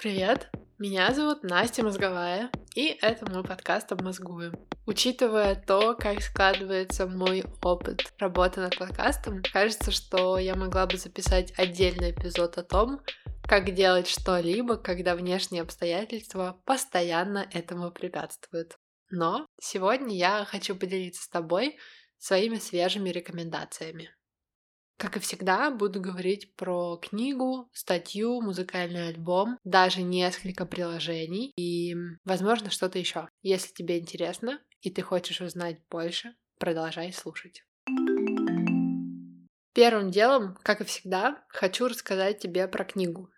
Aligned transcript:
Привет! 0.00 0.48
Меня 0.78 1.12
зовут 1.12 1.42
Настя 1.42 1.84
Мозговая, 1.84 2.50
и 2.74 2.86
это 3.02 3.30
мой 3.30 3.44
подкаст 3.44 3.92
«Обмозгуем». 3.92 4.54
Учитывая 4.86 5.54
то, 5.54 5.94
как 5.94 6.22
складывается 6.22 7.06
мой 7.06 7.44
опыт 7.62 8.10
работы 8.18 8.60
над 8.60 8.78
подкастом, 8.78 9.42
кажется, 9.52 9.90
что 9.90 10.38
я 10.38 10.54
могла 10.54 10.86
бы 10.86 10.96
записать 10.96 11.52
отдельный 11.58 12.12
эпизод 12.12 12.56
о 12.56 12.62
том, 12.62 13.02
как 13.46 13.74
делать 13.74 14.08
что-либо, 14.08 14.78
когда 14.78 15.14
внешние 15.14 15.60
обстоятельства 15.60 16.58
постоянно 16.64 17.46
этому 17.52 17.90
препятствуют. 17.90 18.78
Но 19.10 19.46
сегодня 19.60 20.16
я 20.16 20.46
хочу 20.46 20.76
поделиться 20.76 21.24
с 21.24 21.28
тобой 21.28 21.76
своими 22.16 22.56
свежими 22.56 23.10
рекомендациями. 23.10 24.08
Как 25.00 25.16
и 25.16 25.20
всегда, 25.20 25.70
буду 25.70 25.98
говорить 25.98 26.54
про 26.56 26.98
книгу, 26.98 27.70
статью, 27.72 28.42
музыкальный 28.42 29.08
альбом, 29.08 29.58
даже 29.64 30.02
несколько 30.02 30.66
приложений 30.66 31.54
и, 31.56 31.94
возможно, 32.26 32.68
что-то 32.68 32.98
еще. 32.98 33.26
Если 33.40 33.72
тебе 33.72 33.98
интересно 33.98 34.60
и 34.82 34.90
ты 34.90 35.00
хочешь 35.00 35.40
узнать 35.40 35.78
больше, 35.90 36.34
продолжай 36.58 37.14
слушать. 37.14 37.64
Первым 39.72 40.10
делом, 40.10 40.58
как 40.62 40.82
и 40.82 40.84
всегда, 40.84 41.42
хочу 41.48 41.88
рассказать 41.88 42.38
тебе 42.38 42.68
про 42.68 42.84
книгу. 42.84 43.30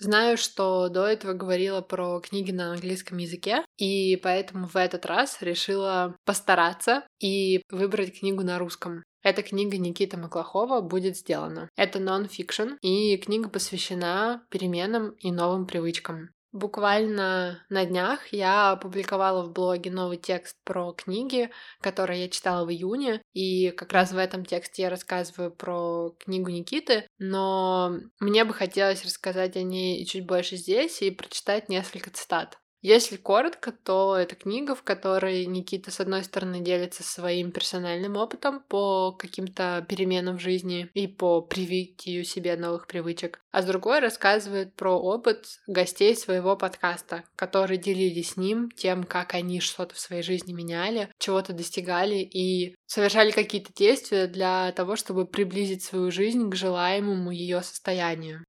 Знаю, 0.00 0.38
что 0.38 0.88
до 0.88 1.04
этого 1.04 1.34
говорила 1.34 1.82
про 1.82 2.20
книги 2.20 2.52
на 2.52 2.72
английском 2.72 3.18
языке, 3.18 3.62
и 3.76 4.16
поэтому 4.16 4.66
в 4.66 4.74
этот 4.76 5.04
раз 5.04 5.42
решила 5.42 6.16
постараться 6.24 7.06
и 7.20 7.62
выбрать 7.70 8.18
книгу 8.18 8.42
на 8.42 8.58
русском. 8.58 9.02
Эта 9.22 9.42
книга 9.42 9.76
Никиты 9.76 10.16
Маклахова 10.16 10.80
будет 10.80 11.18
сделана. 11.18 11.68
Это 11.76 11.98
нон-фикшн, 12.00 12.76
и 12.80 13.18
книга 13.18 13.50
посвящена 13.50 14.42
переменам 14.48 15.10
и 15.18 15.30
новым 15.30 15.66
привычкам. 15.66 16.30
Буквально 16.52 17.64
на 17.68 17.86
днях 17.86 18.32
я 18.32 18.72
опубликовала 18.72 19.44
в 19.44 19.52
блоге 19.52 19.92
новый 19.92 20.16
текст 20.16 20.56
про 20.64 20.92
книги, 20.92 21.50
которые 21.80 22.22
я 22.22 22.28
читала 22.28 22.66
в 22.66 22.70
июне, 22.70 23.22
и 23.32 23.70
как 23.70 23.92
раз 23.92 24.10
в 24.10 24.18
этом 24.18 24.44
тексте 24.44 24.82
я 24.82 24.90
рассказываю 24.90 25.52
про 25.52 26.10
книгу 26.18 26.50
Никиты, 26.50 27.06
но 27.18 27.92
мне 28.18 28.44
бы 28.44 28.52
хотелось 28.52 29.04
рассказать 29.04 29.56
о 29.56 29.62
ней 29.62 30.04
чуть 30.06 30.26
больше 30.26 30.56
здесь 30.56 31.02
и 31.02 31.12
прочитать 31.12 31.68
несколько 31.68 32.10
цитат. 32.10 32.58
Если 32.82 33.16
коротко, 33.16 33.72
то 33.72 34.16
это 34.16 34.34
книга, 34.34 34.74
в 34.74 34.82
которой 34.82 35.44
Никита, 35.44 35.90
с 35.90 36.00
одной 36.00 36.24
стороны, 36.24 36.60
делится 36.60 37.02
своим 37.02 37.52
персональным 37.52 38.16
опытом 38.16 38.60
по 38.68 39.12
каким-то 39.12 39.84
переменам 39.86 40.38
в 40.38 40.40
жизни 40.40 40.88
и 40.94 41.06
по 41.06 41.42
привитию 41.42 42.24
себе 42.24 42.56
новых 42.56 42.86
привычек, 42.86 43.40
а 43.52 43.60
с 43.60 43.66
другой 43.66 43.98
рассказывает 44.00 44.74
про 44.74 44.98
опыт 44.98 45.44
гостей 45.66 46.16
своего 46.16 46.56
подкаста, 46.56 47.24
которые 47.36 47.76
делились 47.76 48.30
с 48.30 48.36
ним 48.38 48.70
тем, 48.70 49.04
как 49.04 49.34
они 49.34 49.60
что-то 49.60 49.94
в 49.94 50.00
своей 50.00 50.22
жизни 50.22 50.54
меняли, 50.54 51.10
чего-то 51.18 51.52
достигали 51.52 52.18
и 52.20 52.74
совершали 52.86 53.30
какие-то 53.30 53.74
действия 53.74 54.26
для 54.26 54.72
того, 54.72 54.96
чтобы 54.96 55.26
приблизить 55.26 55.84
свою 55.84 56.10
жизнь 56.10 56.48
к 56.48 56.54
желаемому 56.54 57.30
ее 57.30 57.62
состоянию. 57.62 58.42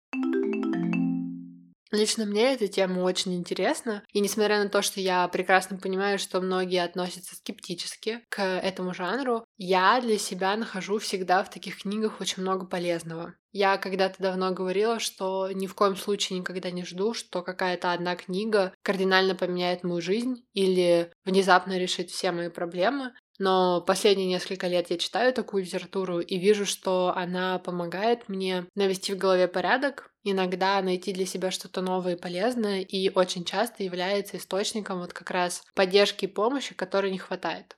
Лично 1.91 2.25
мне 2.25 2.53
эта 2.53 2.69
тема 2.69 3.01
очень 3.01 3.35
интересна, 3.35 4.03
и 4.13 4.21
несмотря 4.21 4.63
на 4.63 4.69
то, 4.69 4.81
что 4.81 5.01
я 5.01 5.27
прекрасно 5.27 5.77
понимаю, 5.77 6.19
что 6.19 6.39
многие 6.39 6.83
относятся 6.83 7.35
скептически 7.35 8.21
к 8.29 8.41
этому 8.41 8.93
жанру, 8.93 9.43
я 9.57 9.99
для 9.99 10.17
себя 10.17 10.55
нахожу 10.55 10.99
всегда 10.99 11.43
в 11.43 11.49
таких 11.49 11.81
книгах 11.81 12.21
очень 12.21 12.43
много 12.43 12.65
полезного. 12.65 13.33
Я 13.51 13.77
когда-то 13.77 14.23
давно 14.23 14.53
говорила, 14.53 14.99
что 14.99 15.49
ни 15.51 15.67
в 15.67 15.75
коем 15.75 15.97
случае 15.97 16.39
никогда 16.39 16.71
не 16.71 16.85
жду, 16.85 17.13
что 17.13 17.41
какая-то 17.41 17.91
одна 17.91 18.15
книга 18.15 18.73
кардинально 18.81 19.35
поменяет 19.35 19.83
мою 19.83 19.99
жизнь 20.01 20.45
или 20.53 21.11
внезапно 21.25 21.77
решит 21.77 22.09
все 22.09 22.31
мои 22.31 22.47
проблемы. 22.47 23.11
Но 23.39 23.81
последние 23.81 24.27
несколько 24.27 24.67
лет 24.67 24.91
я 24.91 24.97
читаю 24.97 25.33
такую 25.33 25.63
литературу 25.63 26.19
и 26.19 26.37
вижу, 26.37 26.65
что 26.65 27.11
она 27.15 27.59
помогает 27.59 28.29
мне 28.29 28.67
навести 28.75 29.13
в 29.13 29.17
голове 29.17 29.47
порядок, 29.47 30.10
иногда 30.23 30.81
найти 30.81 31.13
для 31.13 31.25
себя 31.25 31.51
что-то 31.51 31.81
новое 31.81 32.15
и 32.15 32.19
полезное, 32.19 32.81
и 32.81 33.09
очень 33.13 33.45
часто 33.45 33.83
является 33.83 34.37
источником 34.37 34.99
вот 34.99 35.13
как 35.13 35.31
раз 35.31 35.63
поддержки 35.75 36.25
и 36.25 36.27
помощи, 36.27 36.75
которой 36.75 37.11
не 37.11 37.19
хватает. 37.19 37.75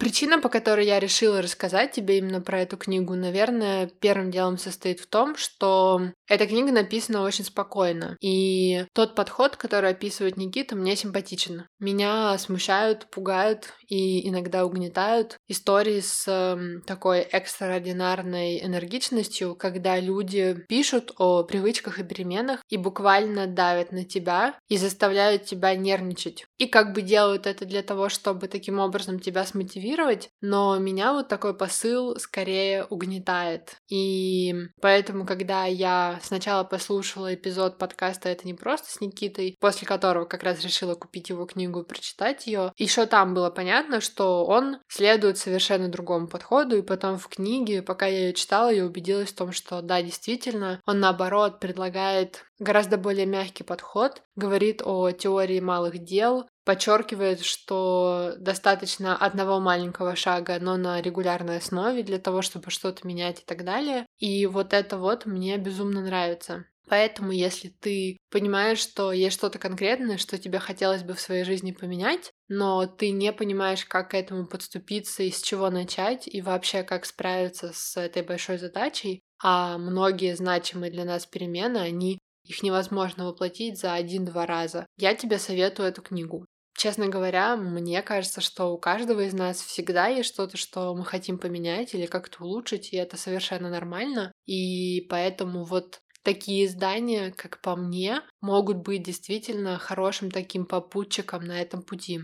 Причина, 0.00 0.40
по 0.40 0.48
которой 0.48 0.86
я 0.86 0.98
решила 0.98 1.42
рассказать 1.42 1.92
тебе 1.92 2.16
именно 2.16 2.40
про 2.40 2.62
эту 2.62 2.78
книгу, 2.78 3.14
наверное, 3.14 3.86
первым 4.00 4.30
делом 4.30 4.56
состоит 4.56 4.98
в 4.98 5.06
том, 5.06 5.36
что 5.36 6.00
эта 6.26 6.46
книга 6.46 6.72
написана 6.72 7.20
очень 7.20 7.44
спокойно. 7.44 8.16
И 8.22 8.86
тот 8.94 9.14
подход, 9.14 9.56
который 9.56 9.90
описывает 9.90 10.38
Никита, 10.38 10.74
мне 10.74 10.96
симпатичен. 10.96 11.66
Меня 11.78 12.38
смущают, 12.38 13.10
пугают 13.10 13.74
и 13.88 14.26
иногда 14.26 14.64
угнетают 14.64 15.36
истории 15.48 16.00
с 16.00 16.24
э, 16.26 16.80
такой 16.86 17.20
экстраординарной 17.20 18.64
энергичностью, 18.64 19.54
когда 19.54 20.00
люди 20.00 20.64
пишут 20.66 21.12
о 21.18 21.42
привычках 21.42 21.98
и 21.98 22.04
переменах 22.04 22.60
и 22.70 22.78
буквально 22.78 23.46
давят 23.46 23.92
на 23.92 24.04
тебя 24.04 24.54
и 24.70 24.78
заставляют 24.78 25.44
тебя 25.44 25.74
нервничать. 25.74 26.46
И 26.56 26.66
как 26.66 26.94
бы 26.94 27.02
делают 27.02 27.46
это 27.46 27.66
для 27.66 27.82
того, 27.82 28.08
чтобы 28.08 28.48
таким 28.48 28.78
образом 28.78 29.20
тебя 29.20 29.44
смотивировать, 29.44 29.89
мотивировать, 29.90 30.30
но 30.40 30.78
меня 30.78 31.12
вот 31.12 31.28
такой 31.28 31.54
посыл 31.54 32.16
скорее 32.16 32.84
угнетает. 32.84 33.76
И 33.88 34.54
поэтому, 34.80 35.26
когда 35.26 35.64
я 35.64 36.18
сначала 36.22 36.64
послушала 36.64 37.34
эпизод 37.34 37.78
подкаста 37.78 38.28
«Это 38.28 38.46
не 38.46 38.54
просто» 38.54 38.90
с 38.90 39.00
Никитой, 39.00 39.56
после 39.60 39.86
которого 39.86 40.24
как 40.24 40.42
раз 40.42 40.62
решила 40.62 40.94
купить 40.94 41.30
его 41.30 41.46
книгу 41.46 41.84
прочитать 41.84 42.46
ее, 42.46 42.72
еще 42.76 43.06
там 43.06 43.34
было 43.34 43.50
понятно, 43.50 44.00
что 44.00 44.44
он 44.46 44.78
следует 44.88 45.38
совершенно 45.38 45.88
другому 45.88 46.28
подходу, 46.28 46.76
и 46.76 46.82
потом 46.82 47.18
в 47.18 47.28
книге, 47.28 47.82
пока 47.82 48.06
я 48.06 48.26
ее 48.26 48.34
читала, 48.34 48.70
я 48.70 48.84
убедилась 48.84 49.30
в 49.30 49.36
том, 49.36 49.52
что 49.52 49.82
да, 49.82 50.02
действительно, 50.02 50.80
он 50.86 51.00
наоборот 51.00 51.60
предлагает 51.60 52.44
гораздо 52.60 52.96
более 52.98 53.26
мягкий 53.26 53.64
подход, 53.64 54.22
говорит 54.36 54.82
о 54.84 55.10
теории 55.10 55.58
малых 55.58 55.98
дел, 55.98 56.48
подчеркивает, 56.64 57.40
что 57.40 58.34
достаточно 58.38 59.16
одного 59.16 59.58
маленького 59.58 60.14
шага, 60.14 60.58
но 60.60 60.76
на 60.76 61.00
регулярной 61.02 61.56
основе 61.56 62.04
для 62.04 62.18
того, 62.18 62.42
чтобы 62.42 62.70
что-то 62.70 63.08
менять 63.08 63.40
и 63.40 63.44
так 63.44 63.64
далее. 63.64 64.06
И 64.18 64.46
вот 64.46 64.72
это 64.72 64.98
вот 64.98 65.26
мне 65.26 65.56
безумно 65.56 66.02
нравится. 66.02 66.66
Поэтому, 66.88 67.30
если 67.30 67.68
ты 67.68 68.16
понимаешь, 68.30 68.80
что 68.80 69.12
есть 69.12 69.36
что-то 69.36 69.60
конкретное, 69.60 70.18
что 70.18 70.38
тебе 70.38 70.58
хотелось 70.58 71.04
бы 71.04 71.14
в 71.14 71.20
своей 71.20 71.44
жизни 71.44 71.70
поменять, 71.70 72.32
но 72.48 72.84
ты 72.86 73.12
не 73.12 73.32
понимаешь, 73.32 73.84
как 73.84 74.10
к 74.10 74.14
этому 74.14 74.46
подступиться 74.48 75.22
и 75.22 75.30
с 75.30 75.40
чего 75.40 75.70
начать, 75.70 76.26
и 76.26 76.42
вообще 76.42 76.82
как 76.82 77.04
справиться 77.04 77.70
с 77.72 77.96
этой 77.96 78.22
большой 78.22 78.58
задачей, 78.58 79.22
а 79.40 79.78
многие 79.78 80.34
значимые 80.34 80.90
для 80.90 81.04
нас 81.04 81.26
перемены, 81.26 81.78
они 81.78 82.18
их 82.50 82.62
невозможно 82.62 83.26
воплотить 83.26 83.78
за 83.78 83.94
один-два 83.94 84.44
раза. 84.44 84.86
Я 84.98 85.14
тебе 85.14 85.38
советую 85.38 85.88
эту 85.88 86.02
книгу. 86.02 86.46
Честно 86.76 87.08
говоря, 87.08 87.56
мне 87.56 88.00
кажется, 88.02 88.40
что 88.40 88.72
у 88.72 88.78
каждого 88.78 89.20
из 89.20 89.34
нас 89.34 89.60
всегда 89.60 90.08
есть 90.08 90.28
что-то, 90.28 90.56
что 90.56 90.94
мы 90.94 91.04
хотим 91.04 91.38
поменять 91.38 91.94
или 91.94 92.06
как-то 92.06 92.42
улучшить, 92.42 92.92
и 92.92 92.96
это 92.96 93.16
совершенно 93.16 93.70
нормально. 93.70 94.32
И 94.46 95.06
поэтому 95.10 95.64
вот 95.64 96.00
такие 96.22 96.66
издания, 96.66 97.32
как 97.32 97.60
по 97.60 97.76
мне, 97.76 98.22
могут 98.40 98.78
быть 98.78 99.02
действительно 99.02 99.78
хорошим 99.78 100.30
таким 100.30 100.66
попутчиком 100.66 101.44
на 101.44 101.60
этом 101.60 101.82
пути. 101.82 102.20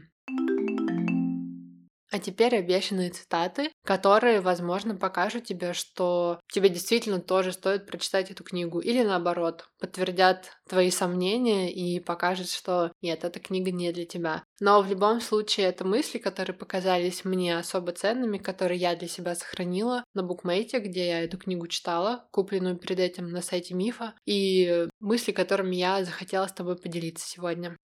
А 2.17 2.19
теперь 2.19 2.57
обещанные 2.57 3.11
цитаты, 3.11 3.71
которые, 3.85 4.41
возможно, 4.41 4.95
покажут 4.97 5.45
тебе, 5.45 5.75
что 5.75 6.41
тебе 6.51 6.71
действительно 6.71 7.21
тоже 7.21 7.53
стоит 7.53 7.87
прочитать 7.87 8.31
эту 8.31 8.43
книгу. 8.43 8.81
Или 8.81 9.03
наоборот, 9.03 9.69
подтвердят 9.79 10.57
твои 10.67 10.91
сомнения 10.91 11.71
и 11.71 12.01
покажут, 12.01 12.49
что 12.49 12.91
нет, 13.03 13.25
эта 13.25 13.39
книга 13.39 13.71
не 13.71 13.93
для 13.93 14.07
тебя. 14.07 14.45
Но 14.61 14.81
в 14.81 14.89
любом 14.89 15.21
случае 15.21 15.67
это 15.67 15.85
мысли, 15.85 16.17
которые 16.17 16.57
показались 16.57 17.27
мне 17.27 17.59
особо 17.59 17.93
ценными, 17.93 18.39
которые 18.39 18.81
я 18.81 18.97
для 18.97 19.09
себя 19.09 19.35
сохранила 19.35 20.03
на 20.15 20.23
букмейте, 20.23 20.79
где 20.79 21.09
я 21.09 21.23
эту 21.23 21.37
книгу 21.37 21.67
читала, 21.67 22.27
купленную 22.31 22.79
перед 22.79 22.99
этим 22.99 23.29
на 23.29 23.43
сайте 23.43 23.75
Мифа, 23.75 24.15
и 24.25 24.89
мысли, 25.01 25.33
которыми 25.33 25.77
я 25.77 26.03
захотела 26.03 26.47
с 26.47 26.53
тобой 26.55 26.77
поделиться 26.77 27.29
сегодня. 27.29 27.77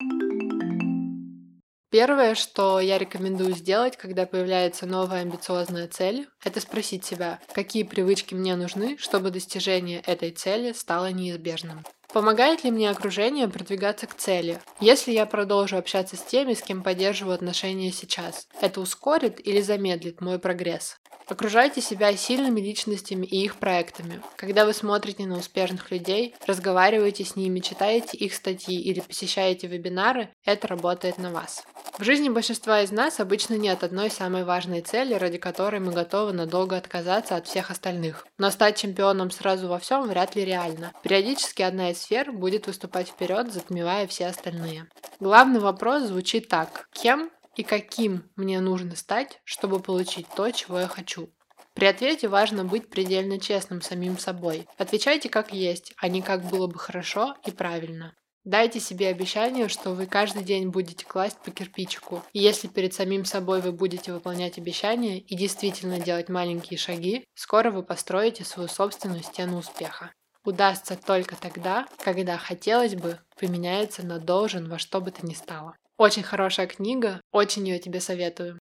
Первое, 1.93 2.35
что 2.35 2.81
я 2.81 2.97
рекомендую 2.97 3.55
сделать, 3.55 3.99
когда 3.99 4.25
появляется 4.25 4.87
новая 4.87 5.21
амбициозная 5.21 5.89
цель, 5.89 6.27
это 6.43 6.59
спросить 6.59 7.05
себя, 7.05 7.39
какие 7.53 7.83
привычки 7.83 8.33
мне 8.35 8.57
нужны, 8.57 8.97
чтобы 8.97 9.31
достижение 9.31 10.01
этой 10.01 10.31
цели 10.31 10.73
стало 10.73 11.13
неизбежным. 11.13 11.85
Помогает 12.11 12.65
ли 12.65 12.71
мне 12.71 12.89
окружение 12.89 13.47
продвигаться 13.47 14.07
к 14.07 14.15
цели? 14.15 14.59
Если 14.81 15.13
я 15.13 15.27
продолжу 15.27 15.77
общаться 15.77 16.17
с 16.17 16.23
теми, 16.23 16.55
с 16.55 16.63
кем 16.63 16.83
поддерживаю 16.83 17.35
отношения 17.35 17.93
сейчас, 17.93 18.49
это 18.63 18.81
ускорит 18.81 19.47
или 19.47 19.61
замедлит 19.61 20.23
мой 20.23 20.39
прогресс? 20.39 20.99
Окружайте 21.33 21.81
себя 21.81 22.15
сильными 22.15 22.61
личностями 22.61 23.25
и 23.25 23.43
их 23.43 23.57
проектами. 23.57 24.21
Когда 24.37 24.67
вы 24.67 24.75
смотрите 24.75 25.25
на 25.25 25.39
успешных 25.39 25.91
людей, 25.91 26.35
разговариваете 26.47 27.25
с 27.25 27.37
ними, 27.37 27.61
читаете 27.61 28.19
их 28.19 28.35
статьи 28.35 28.79
или 28.79 29.01
посещаете 29.01 29.67
вебинары, 29.67 30.29
это 30.45 30.69
работает 30.69 31.17
на 31.17 31.31
вас. 31.31 31.65
В 31.99 32.05
жизни 32.05 32.29
большинства 32.29 32.83
из 32.83 32.93
нас 32.93 33.19
обычно 33.19 33.55
нет 33.55 33.83
одной 33.83 34.11
самой 34.11 34.45
важной 34.45 34.83
цели, 34.83 35.15
ради 35.15 35.39
которой 35.39 35.81
мы 35.81 35.93
готовы 35.93 36.35
надолго 36.35 36.77
отказаться 36.77 37.37
от 37.37 37.47
всех 37.47 37.71
остальных. 37.71 38.27
Но 38.37 38.51
стать 38.51 38.77
чемпионом 38.77 39.31
сразу 39.31 39.69
во 39.69 39.79
всем 39.79 40.07
вряд 40.07 40.37
ли 40.37 40.45
реально. 40.45 40.93
Периодически 41.03 41.63
одна 41.63 41.93
из 41.93 42.03
сфер 42.03 42.31
будет 42.31 42.67
выступать 42.67 43.09
вперед, 43.09 43.51
затмевая 43.51 44.07
все 44.07 44.27
остальные. 44.27 44.87
Главный 45.19 45.61
вопрос 45.61 46.03
звучит 46.03 46.49
так. 46.49 46.91
Кем 46.93 47.31
и 47.57 47.63
каким 47.63 48.31
мне 48.37 48.61
нужно 48.61 48.97
стать, 48.97 49.41
чтобы 49.45 49.81
получить 49.81 50.27
то, 50.35 50.51
чего 50.51 50.81
я 50.81 50.89
хочу. 50.89 51.31
При 51.75 51.87
ответе 51.87 52.29
важно 52.29 52.65
быть 52.65 52.91
предельно 52.91 53.41
честным 53.41 53.81
самим 53.81 54.19
собой. 54.19 54.67
Отвечайте 54.77 55.29
как 55.29 55.53
есть, 55.53 55.95
а 55.97 56.09
не 56.09 56.21
как 56.21 56.45
было 56.45 56.67
бы 56.67 56.79
хорошо 56.79 57.35
и 57.47 57.51
правильно. 57.51 58.15
Дайте 58.45 58.81
себе 58.81 59.07
обещание, 59.07 59.69
что 59.69 59.91
вы 59.91 60.07
каждый 60.07 60.43
день 60.43 60.69
будете 60.69 61.07
класть 61.07 61.39
по 61.39 61.53
кирпичику. 61.53 62.25
И 62.33 62.41
если 62.41 62.67
перед 62.67 62.93
самим 62.93 63.25
собой 63.25 63.61
вы 63.61 63.71
будете 63.71 64.13
выполнять 64.13 64.59
обещания 64.59 65.21
и 65.21 65.37
действительно 65.37 66.01
делать 66.01 66.29
маленькие 66.29 66.77
шаги, 66.77 67.25
скоро 67.35 67.71
вы 67.71 67.85
построите 67.85 68.45
свою 68.45 68.69
собственную 68.69 69.23
стену 69.23 69.59
успеха. 69.59 70.13
Удастся 70.45 70.97
только 70.97 71.37
тогда, 71.37 71.87
когда 72.03 72.37
хотелось 72.37 72.97
бы 72.97 73.21
поменяется 73.39 74.05
на 74.05 74.19
должен 74.19 74.69
во 74.69 74.77
что 74.77 75.01
бы 75.01 75.13
то 75.13 75.25
ни 75.25 75.35
стало. 75.35 75.77
Очень 75.97 76.23
хорошая 76.23 76.67
книга, 76.67 77.21
очень 77.31 77.69
ее 77.69 77.79
тебе 77.79 78.01
советую. 78.01 78.59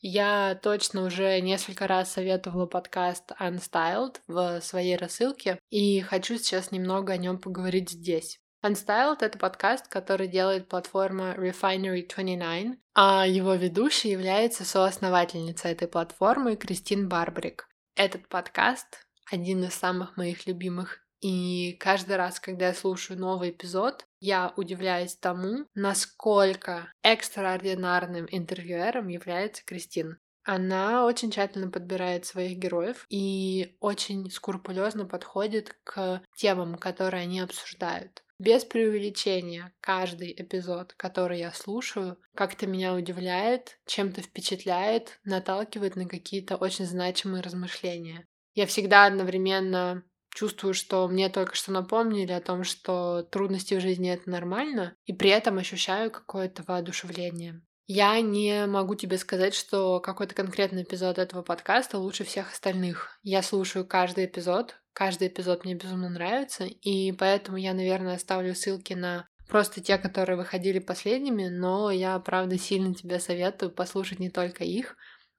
Я 0.00 0.58
точно 0.60 1.04
уже 1.04 1.40
несколько 1.40 1.86
раз 1.86 2.12
советовала 2.12 2.66
подкаст 2.66 3.30
Unstyled 3.40 4.16
в 4.26 4.60
своей 4.60 4.96
рассылке, 4.96 5.58
и 5.70 6.00
хочу 6.00 6.38
сейчас 6.38 6.72
немного 6.72 7.12
о 7.12 7.16
нем 7.16 7.38
поговорить 7.38 7.90
здесь. 7.90 8.40
Unstyled— 8.64 9.18
это 9.20 9.38
подкаст, 9.38 9.88
который 9.88 10.26
делает 10.26 10.68
платформа 10.68 11.34
Refinery 11.36 12.08
29, 12.08 12.78
а 12.94 13.26
его 13.26 13.54
ведущей 13.54 14.10
является 14.10 14.64
соосновательница 14.64 15.68
этой 15.68 15.88
платформы 15.88 16.56
Кристин 16.56 17.08
Барбрик. 17.08 17.68
Этот 17.94 18.28
подкаст— 18.28 19.06
один 19.30 19.64
из 19.64 19.74
самых 19.74 20.16
моих 20.16 20.46
любимых 20.46 21.01
и 21.22 21.76
каждый 21.78 22.16
раз, 22.16 22.40
когда 22.40 22.68
я 22.68 22.74
слушаю 22.74 23.18
новый 23.18 23.50
эпизод, 23.50 24.06
я 24.18 24.52
удивляюсь 24.56 25.14
тому, 25.14 25.66
насколько 25.74 26.92
экстраординарным 27.02 28.26
интервьюером 28.28 29.06
является 29.06 29.64
Кристин. 29.64 30.18
Она 30.44 31.06
очень 31.06 31.30
тщательно 31.30 31.70
подбирает 31.70 32.26
своих 32.26 32.58
героев 32.58 33.06
и 33.08 33.76
очень 33.78 34.28
скрупулезно 34.30 35.06
подходит 35.06 35.76
к 35.84 36.22
темам, 36.36 36.74
которые 36.74 37.22
они 37.22 37.38
обсуждают. 37.38 38.24
Без 38.40 38.64
преувеличения, 38.64 39.72
каждый 39.80 40.32
эпизод, 40.32 40.94
который 40.94 41.38
я 41.38 41.52
слушаю, 41.52 42.18
как-то 42.34 42.66
меня 42.66 42.94
удивляет, 42.94 43.78
чем-то 43.86 44.22
впечатляет, 44.22 45.20
наталкивает 45.22 45.94
на 45.94 46.08
какие-то 46.08 46.56
очень 46.56 46.86
значимые 46.86 47.44
размышления. 47.44 48.26
Я 48.54 48.66
всегда 48.66 49.06
одновременно 49.06 50.02
чувствую, 50.34 50.74
что 50.74 51.06
мне 51.08 51.28
только 51.28 51.54
что 51.54 51.72
напомнили 51.72 52.32
о 52.32 52.40
том, 52.40 52.64
что 52.64 53.22
трудности 53.22 53.74
в 53.74 53.80
жизни 53.80 54.10
это 54.10 54.30
нормально, 54.30 54.94
и 55.04 55.12
при 55.12 55.30
этом 55.30 55.58
ощущаю 55.58 56.10
какое-то 56.10 56.62
воодушевление. 56.66 57.62
Я 57.86 58.20
не 58.20 58.66
могу 58.66 58.94
тебе 58.94 59.18
сказать, 59.18 59.54
что 59.54 60.00
какой-то 60.00 60.34
конкретный 60.34 60.84
эпизод 60.84 61.18
этого 61.18 61.42
подкаста 61.42 61.98
лучше 61.98 62.24
всех 62.24 62.52
остальных. 62.52 63.18
Я 63.22 63.42
слушаю 63.42 63.86
каждый 63.86 64.26
эпизод, 64.26 64.76
каждый 64.92 65.28
эпизод 65.28 65.64
мне 65.64 65.74
безумно 65.74 66.08
нравится, 66.08 66.64
и 66.64 67.12
поэтому 67.12 67.56
я, 67.58 67.74
наверное, 67.74 68.14
оставлю 68.14 68.54
ссылки 68.54 68.94
на 68.94 69.26
просто 69.48 69.82
те, 69.82 69.98
которые 69.98 70.36
выходили 70.36 70.78
последними, 70.78 71.48
но 71.48 71.90
я, 71.90 72.18
правда, 72.20 72.56
сильно 72.56 72.94
тебе 72.94 73.18
советую 73.20 73.70
послушать 73.70 74.20
не 74.20 74.30
только 74.30 74.64
их, 74.64 74.96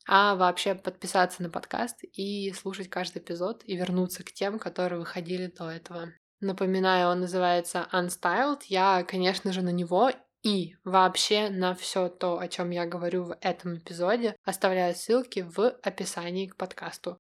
а 0.07 0.35
вообще 0.35 0.75
подписаться 0.75 1.44
на 1.44 1.50
подкаст 1.50 2.03
и 2.03 2.51
слушать 2.51 2.89
каждый 2.89 3.19
эпизод 3.21 3.63
и 3.65 3.75
вернуться 3.75 4.23
к 4.23 4.31
тем, 4.31 4.59
которые 4.59 5.00
выходили 5.00 5.47
до 5.47 5.69
этого. 5.69 6.13
Напоминаю, 6.39 7.09
он 7.09 7.21
называется 7.21 7.88
Unstyled. 7.94 8.61
Я, 8.67 9.03
конечно 9.03 9.53
же, 9.53 9.61
на 9.61 9.71
него 9.71 10.11
и 10.44 10.75
вообще 10.83 11.50
на 11.50 11.73
все 11.73 12.09
то, 12.09 12.38
о 12.38 12.47
чем 12.50 12.71
я 12.71 12.85
говорю 12.85 13.23
в 13.23 13.38
этом 13.39 13.77
эпизоде, 13.77 14.35
оставляю 14.44 14.94
ссылки 14.94 15.39
в 15.39 15.69
описании 15.81 16.47
к 16.47 16.57
подкасту. 16.57 17.17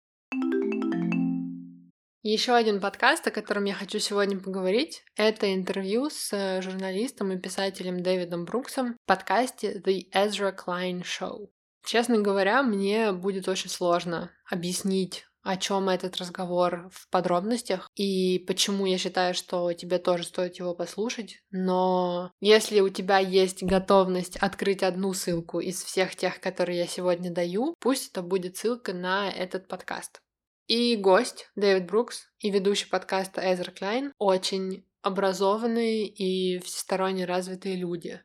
Еще 2.21 2.53
один 2.53 2.79
подкаст, 2.79 3.27
о 3.27 3.31
котором 3.31 3.65
я 3.65 3.73
хочу 3.73 3.99
сегодня 3.99 4.39
поговорить, 4.39 5.03
это 5.15 5.53
интервью 5.53 6.09
с 6.09 6.61
журналистом 6.61 7.31
и 7.31 7.39
писателем 7.39 8.01
Дэвидом 8.01 8.45
Бруксом 8.45 8.93
в 8.93 9.05
подкасте 9.05 9.81
The 9.85 10.09
Ezra 10.13 10.53
Klein 10.55 11.01
Show. 11.01 11.49
Честно 11.85 12.19
говоря, 12.19 12.63
мне 12.63 13.11
будет 13.11 13.47
очень 13.47 13.69
сложно 13.69 14.31
объяснить 14.49 15.25
о 15.43 15.57
чем 15.57 15.89
этот 15.89 16.15
разговор 16.17 16.89
в 16.91 17.09
подробностях 17.09 17.89
и 17.95 18.39
почему 18.47 18.85
я 18.85 18.97
считаю, 18.97 19.33
что 19.33 19.73
тебе 19.73 19.99
тоже 19.99 20.23
стоит 20.23 20.55
его 20.55 20.73
послушать. 20.73 21.43
Но 21.51 22.31
если 22.39 22.79
у 22.79 22.87
тебя 22.89 23.19
есть 23.19 23.61
готовность 23.61 24.37
открыть 24.37 24.83
одну 24.83 25.13
ссылку 25.13 25.59
из 25.59 25.83
всех 25.83 26.15
тех, 26.15 26.39
которые 26.39 26.79
я 26.79 26.87
сегодня 26.87 27.29
даю, 27.29 27.75
пусть 27.79 28.11
это 28.11 28.21
будет 28.21 28.55
ссылка 28.55 28.93
на 28.93 29.29
этот 29.29 29.67
подкаст. 29.67 30.21
И 30.67 30.95
гость 30.95 31.51
Дэвид 31.55 31.87
Брукс 31.87 32.25
и 32.39 32.49
ведущий 32.49 32.87
подкаста 32.87 33.41
Эзер 33.53 33.71
Клайн 33.71 34.13
очень 34.17 34.87
образованные 35.01 36.07
и 36.07 36.59
всесторонне 36.59 37.25
развитые 37.25 37.75
люди. 37.75 38.21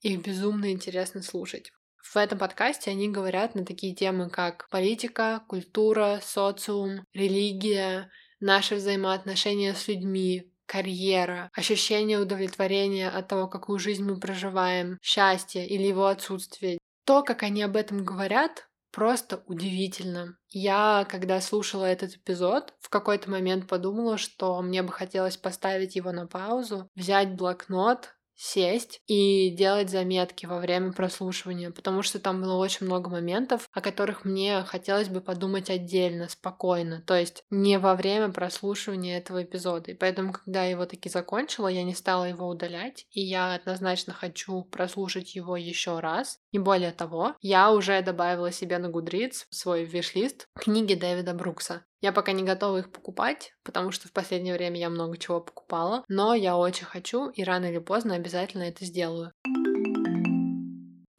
Их 0.00 0.24
безумно 0.24 0.70
интересно 0.70 1.20
слушать. 1.20 1.72
В 2.12 2.16
этом 2.16 2.38
подкасте 2.38 2.90
они 2.90 3.08
говорят 3.08 3.54
на 3.54 3.64
такие 3.64 3.94
темы, 3.94 4.30
как 4.30 4.68
политика, 4.68 5.44
культура, 5.46 6.18
социум, 6.20 7.04
религия, 7.14 8.10
наши 8.40 8.74
взаимоотношения 8.74 9.74
с 9.74 9.86
людьми, 9.86 10.52
карьера, 10.66 11.50
ощущение 11.54 12.18
удовлетворения 12.18 13.08
от 13.08 13.28
того, 13.28 13.46
какую 13.46 13.78
жизнь 13.78 14.02
мы 14.02 14.18
проживаем, 14.18 14.98
счастье 15.00 15.64
или 15.68 15.84
его 15.84 16.06
отсутствие. 16.06 16.78
То, 17.04 17.22
как 17.22 17.44
они 17.44 17.62
об 17.62 17.76
этом 17.76 18.04
говорят, 18.04 18.66
просто 18.90 19.44
удивительно. 19.46 20.36
Я, 20.48 21.06
когда 21.08 21.40
слушала 21.40 21.84
этот 21.84 22.16
эпизод, 22.16 22.74
в 22.80 22.88
какой-то 22.88 23.30
момент 23.30 23.68
подумала, 23.68 24.18
что 24.18 24.60
мне 24.62 24.82
бы 24.82 24.92
хотелось 24.92 25.36
поставить 25.36 25.94
его 25.94 26.10
на 26.10 26.26
паузу, 26.26 26.88
взять 26.96 27.36
блокнот, 27.36 28.16
сесть 28.40 29.02
и 29.06 29.50
делать 29.50 29.90
заметки 29.90 30.46
во 30.46 30.58
время 30.58 30.92
прослушивания, 30.92 31.70
потому 31.70 32.02
что 32.02 32.18
там 32.18 32.40
было 32.40 32.56
очень 32.56 32.86
много 32.86 33.10
моментов, 33.10 33.68
о 33.72 33.82
которых 33.82 34.24
мне 34.24 34.62
хотелось 34.62 35.08
бы 35.10 35.20
подумать 35.20 35.68
отдельно, 35.68 36.28
спокойно, 36.28 37.02
то 37.06 37.14
есть 37.14 37.44
не 37.50 37.78
во 37.78 37.94
время 37.94 38.30
прослушивания 38.30 39.18
этого 39.18 39.42
эпизода. 39.42 39.90
И 39.90 39.94
поэтому, 39.94 40.32
когда 40.32 40.64
я 40.64 40.70
его 40.70 40.86
таки 40.86 41.10
закончила, 41.10 41.68
я 41.68 41.82
не 41.82 41.94
стала 41.94 42.24
его 42.24 42.48
удалять, 42.48 43.06
и 43.10 43.20
я 43.20 43.54
однозначно 43.54 44.14
хочу 44.14 44.64
прослушать 44.64 45.34
его 45.34 45.56
еще 45.56 46.00
раз. 46.00 46.39
И 46.52 46.58
более 46.58 46.92
того, 46.92 47.34
я 47.40 47.72
уже 47.72 48.02
добавила 48.02 48.50
себе 48.50 48.78
на 48.78 48.86
Goodreads 48.86 49.46
свой 49.50 49.84
виш-лист 49.84 50.48
книги 50.58 50.94
Дэвида 50.94 51.34
Брукса. 51.34 51.84
Я 52.00 52.12
пока 52.12 52.32
не 52.32 52.42
готова 52.42 52.78
их 52.78 52.92
покупать, 52.92 53.52
потому 53.62 53.92
что 53.92 54.08
в 54.08 54.12
последнее 54.12 54.54
время 54.54 54.78
я 54.78 54.88
много 54.88 55.18
чего 55.18 55.40
покупала, 55.40 56.02
но 56.08 56.34
я 56.34 56.56
очень 56.56 56.86
хочу 56.86 57.28
и 57.28 57.44
рано 57.44 57.66
или 57.66 57.78
поздно 57.78 58.14
обязательно 58.14 58.62
это 58.62 58.84
сделаю. 58.84 59.32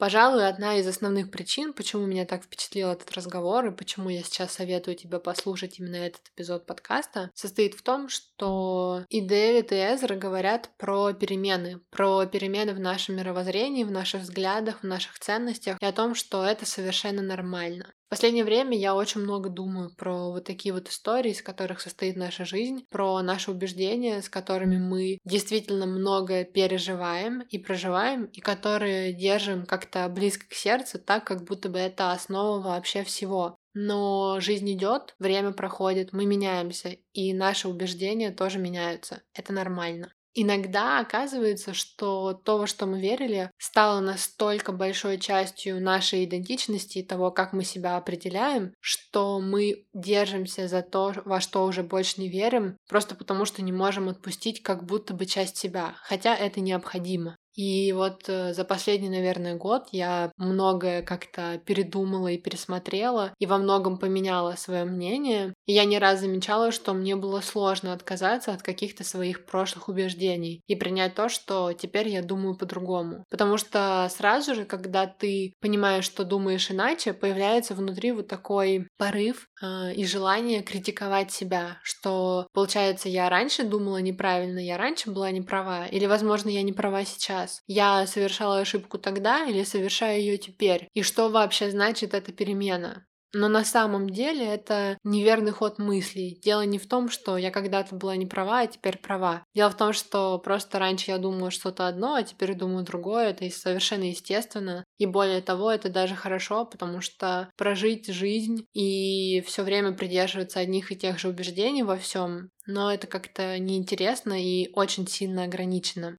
Пожалуй, 0.01 0.47
одна 0.47 0.77
из 0.77 0.87
основных 0.87 1.29
причин, 1.29 1.73
почему 1.73 2.07
меня 2.07 2.25
так 2.25 2.41
впечатлил 2.43 2.89
этот 2.89 3.11
разговор 3.11 3.67
и 3.67 3.71
почему 3.71 4.09
я 4.09 4.23
сейчас 4.23 4.51
советую 4.51 4.95
тебе 4.95 5.19
послушать 5.19 5.77
именно 5.77 5.97
этот 5.97 6.21
эпизод 6.35 6.65
подкаста, 6.65 7.29
состоит 7.35 7.75
в 7.75 7.83
том, 7.83 8.09
что 8.09 9.05
и 9.09 9.21
Дэвид, 9.21 9.71
и 9.71 9.75
Эзра 9.75 10.15
говорят 10.15 10.71
про 10.79 11.13
перемены, 11.13 11.81
про 11.91 12.25
перемены 12.25 12.73
в 12.73 12.79
нашем 12.79 13.17
мировоззрении, 13.17 13.83
в 13.83 13.91
наших 13.91 14.23
взглядах, 14.23 14.79
в 14.79 14.87
наших 14.87 15.19
ценностях 15.19 15.77
и 15.79 15.85
о 15.85 15.91
том, 15.91 16.15
что 16.15 16.43
это 16.43 16.65
совершенно 16.65 17.21
нормально. 17.21 17.93
В 18.11 18.13
последнее 18.13 18.43
время 18.43 18.77
я 18.77 18.93
очень 18.93 19.21
много 19.21 19.49
думаю 19.49 19.89
про 19.95 20.31
вот 20.31 20.43
такие 20.43 20.73
вот 20.73 20.89
истории, 20.89 21.31
из 21.31 21.41
которых 21.41 21.79
состоит 21.79 22.17
наша 22.17 22.43
жизнь, 22.43 22.85
про 22.89 23.21
наши 23.21 23.49
убеждения, 23.51 24.21
с 24.21 24.27
которыми 24.27 24.77
мы 24.79 25.17
действительно 25.23 25.85
многое 25.85 26.43
переживаем 26.43 27.39
и 27.39 27.57
проживаем, 27.57 28.25
и 28.25 28.41
которые 28.41 29.13
держим 29.13 29.65
как-то 29.65 30.09
близко 30.09 30.45
к 30.45 30.53
сердцу, 30.53 30.99
так 30.99 31.23
как 31.23 31.45
будто 31.45 31.69
бы 31.69 31.79
это 31.79 32.11
основа 32.11 32.59
вообще 32.59 33.05
всего. 33.05 33.55
Но 33.73 34.41
жизнь 34.41 34.69
идет, 34.73 35.15
время 35.17 35.53
проходит, 35.53 36.11
мы 36.11 36.25
меняемся, 36.25 36.97
и 37.13 37.33
наши 37.33 37.69
убеждения 37.69 38.31
тоже 38.31 38.59
меняются. 38.59 39.21
Это 39.33 39.53
нормально. 39.53 40.11
Иногда 40.33 40.99
оказывается, 40.99 41.73
что 41.73 42.33
то, 42.33 42.57
во 42.57 42.65
что 42.65 42.85
мы 42.85 43.01
верили, 43.01 43.51
стало 43.57 43.99
настолько 43.99 44.71
большой 44.71 45.19
частью 45.19 45.81
нашей 45.81 46.23
идентичности 46.23 46.99
и 46.99 47.03
того, 47.05 47.31
как 47.31 47.51
мы 47.51 47.65
себя 47.65 47.97
определяем, 47.97 48.73
что 48.79 49.41
мы 49.41 49.85
держимся 49.93 50.69
за 50.69 50.83
то, 50.83 51.13
во 51.25 51.41
что 51.41 51.65
уже 51.65 51.83
больше 51.83 52.21
не 52.21 52.29
верим, 52.29 52.77
просто 52.87 53.15
потому 53.15 53.43
что 53.43 53.61
не 53.61 53.73
можем 53.73 54.07
отпустить 54.07 54.63
как 54.63 54.85
будто 54.85 55.13
бы 55.13 55.25
часть 55.25 55.57
себя, 55.57 55.95
хотя 56.03 56.33
это 56.35 56.61
необходимо. 56.61 57.35
И 57.55 57.91
вот 57.93 58.23
э, 58.27 58.53
за 58.53 58.63
последний, 58.63 59.09
наверное, 59.09 59.55
год 59.55 59.87
я 59.91 60.31
многое 60.37 61.01
как-то 61.01 61.61
передумала 61.65 62.29
и 62.29 62.37
пересмотрела, 62.37 63.33
и 63.39 63.45
во 63.45 63.57
многом 63.57 63.97
поменяла 63.97 64.55
свое 64.55 64.85
мнение. 64.85 65.53
И 65.65 65.73
я 65.73 65.85
не 65.85 65.99
раз 65.99 66.19
замечала, 66.21 66.71
что 66.71 66.93
мне 66.93 67.15
было 67.15 67.41
сложно 67.41 67.93
отказаться 67.93 68.53
от 68.53 68.61
каких-то 68.61 69.03
своих 69.03 69.45
прошлых 69.45 69.89
убеждений 69.89 70.61
и 70.67 70.75
принять 70.75 71.15
то, 71.15 71.29
что 71.29 71.73
теперь 71.73 72.07
я 72.07 72.21
думаю 72.21 72.55
по-другому. 72.55 73.25
Потому 73.29 73.57
что 73.57 74.07
сразу 74.09 74.55
же, 74.55 74.65
когда 74.65 75.05
ты 75.07 75.53
понимаешь, 75.61 76.05
что 76.05 76.23
думаешь 76.23 76.71
иначе, 76.71 77.13
появляется 77.13 77.75
внутри 77.75 78.11
вот 78.11 78.27
такой 78.27 78.87
порыв 78.97 79.47
э, 79.61 79.93
и 79.93 80.05
желание 80.05 80.61
критиковать 80.61 81.31
себя, 81.31 81.79
что, 81.83 82.47
получается, 82.53 83.09
я 83.09 83.29
раньше 83.29 83.63
думала 83.63 83.97
неправильно, 83.97 84.59
я 84.59 84.77
раньше 84.77 85.11
была 85.11 85.31
не 85.31 85.41
права, 85.41 85.85
или, 85.87 86.05
возможно, 86.05 86.49
я 86.49 86.61
не 86.61 86.73
права 86.73 87.03
сейчас, 87.05 87.40
сейчас. 87.41 87.61
Я 87.67 88.07
совершала 88.07 88.59
ошибку 88.59 88.97
тогда 88.97 89.45
или 89.45 89.63
совершаю 89.63 90.19
ее 90.19 90.37
теперь? 90.37 90.87
И 90.93 91.03
что 91.03 91.29
вообще 91.29 91.69
значит 91.71 92.13
эта 92.13 92.31
перемена? 92.31 93.05
Но 93.33 93.47
на 93.47 93.63
самом 93.63 94.09
деле 94.09 94.45
это 94.45 94.97
неверный 95.05 95.53
ход 95.53 95.79
мыслей. 95.79 96.37
Дело 96.43 96.63
не 96.63 96.77
в 96.77 96.85
том, 96.89 97.09
что 97.09 97.37
я 97.37 97.49
когда-то 97.49 97.95
была 97.95 98.17
не 98.17 98.25
права, 98.25 98.59
а 98.59 98.67
теперь 98.67 98.97
права. 98.97 99.45
Дело 99.55 99.69
в 99.69 99.77
том, 99.77 99.93
что 99.93 100.37
просто 100.37 100.79
раньше 100.79 101.11
я 101.11 101.17
думала 101.17 101.49
что-то 101.49 101.87
одно, 101.87 102.15
а 102.15 102.23
теперь 102.23 102.55
думаю 102.55 102.83
другое. 102.83 103.29
Это 103.29 103.49
совершенно 103.49 104.03
естественно. 104.03 104.83
И 104.97 105.05
более 105.05 105.41
того, 105.41 105.71
это 105.71 105.87
даже 105.87 106.13
хорошо, 106.13 106.65
потому 106.65 106.99
что 106.99 107.49
прожить 107.55 108.07
жизнь 108.07 108.65
и 108.73 109.41
все 109.47 109.63
время 109.63 109.93
придерживаться 109.93 110.59
одних 110.59 110.91
и 110.91 110.97
тех 110.97 111.17
же 111.17 111.29
убеждений 111.29 111.83
во 111.83 111.95
всем, 111.95 112.49
но 112.67 112.93
это 112.93 113.07
как-то 113.07 113.57
неинтересно 113.59 114.33
и 114.33 114.69
очень 114.73 115.07
сильно 115.07 115.45
ограничено. 115.45 116.17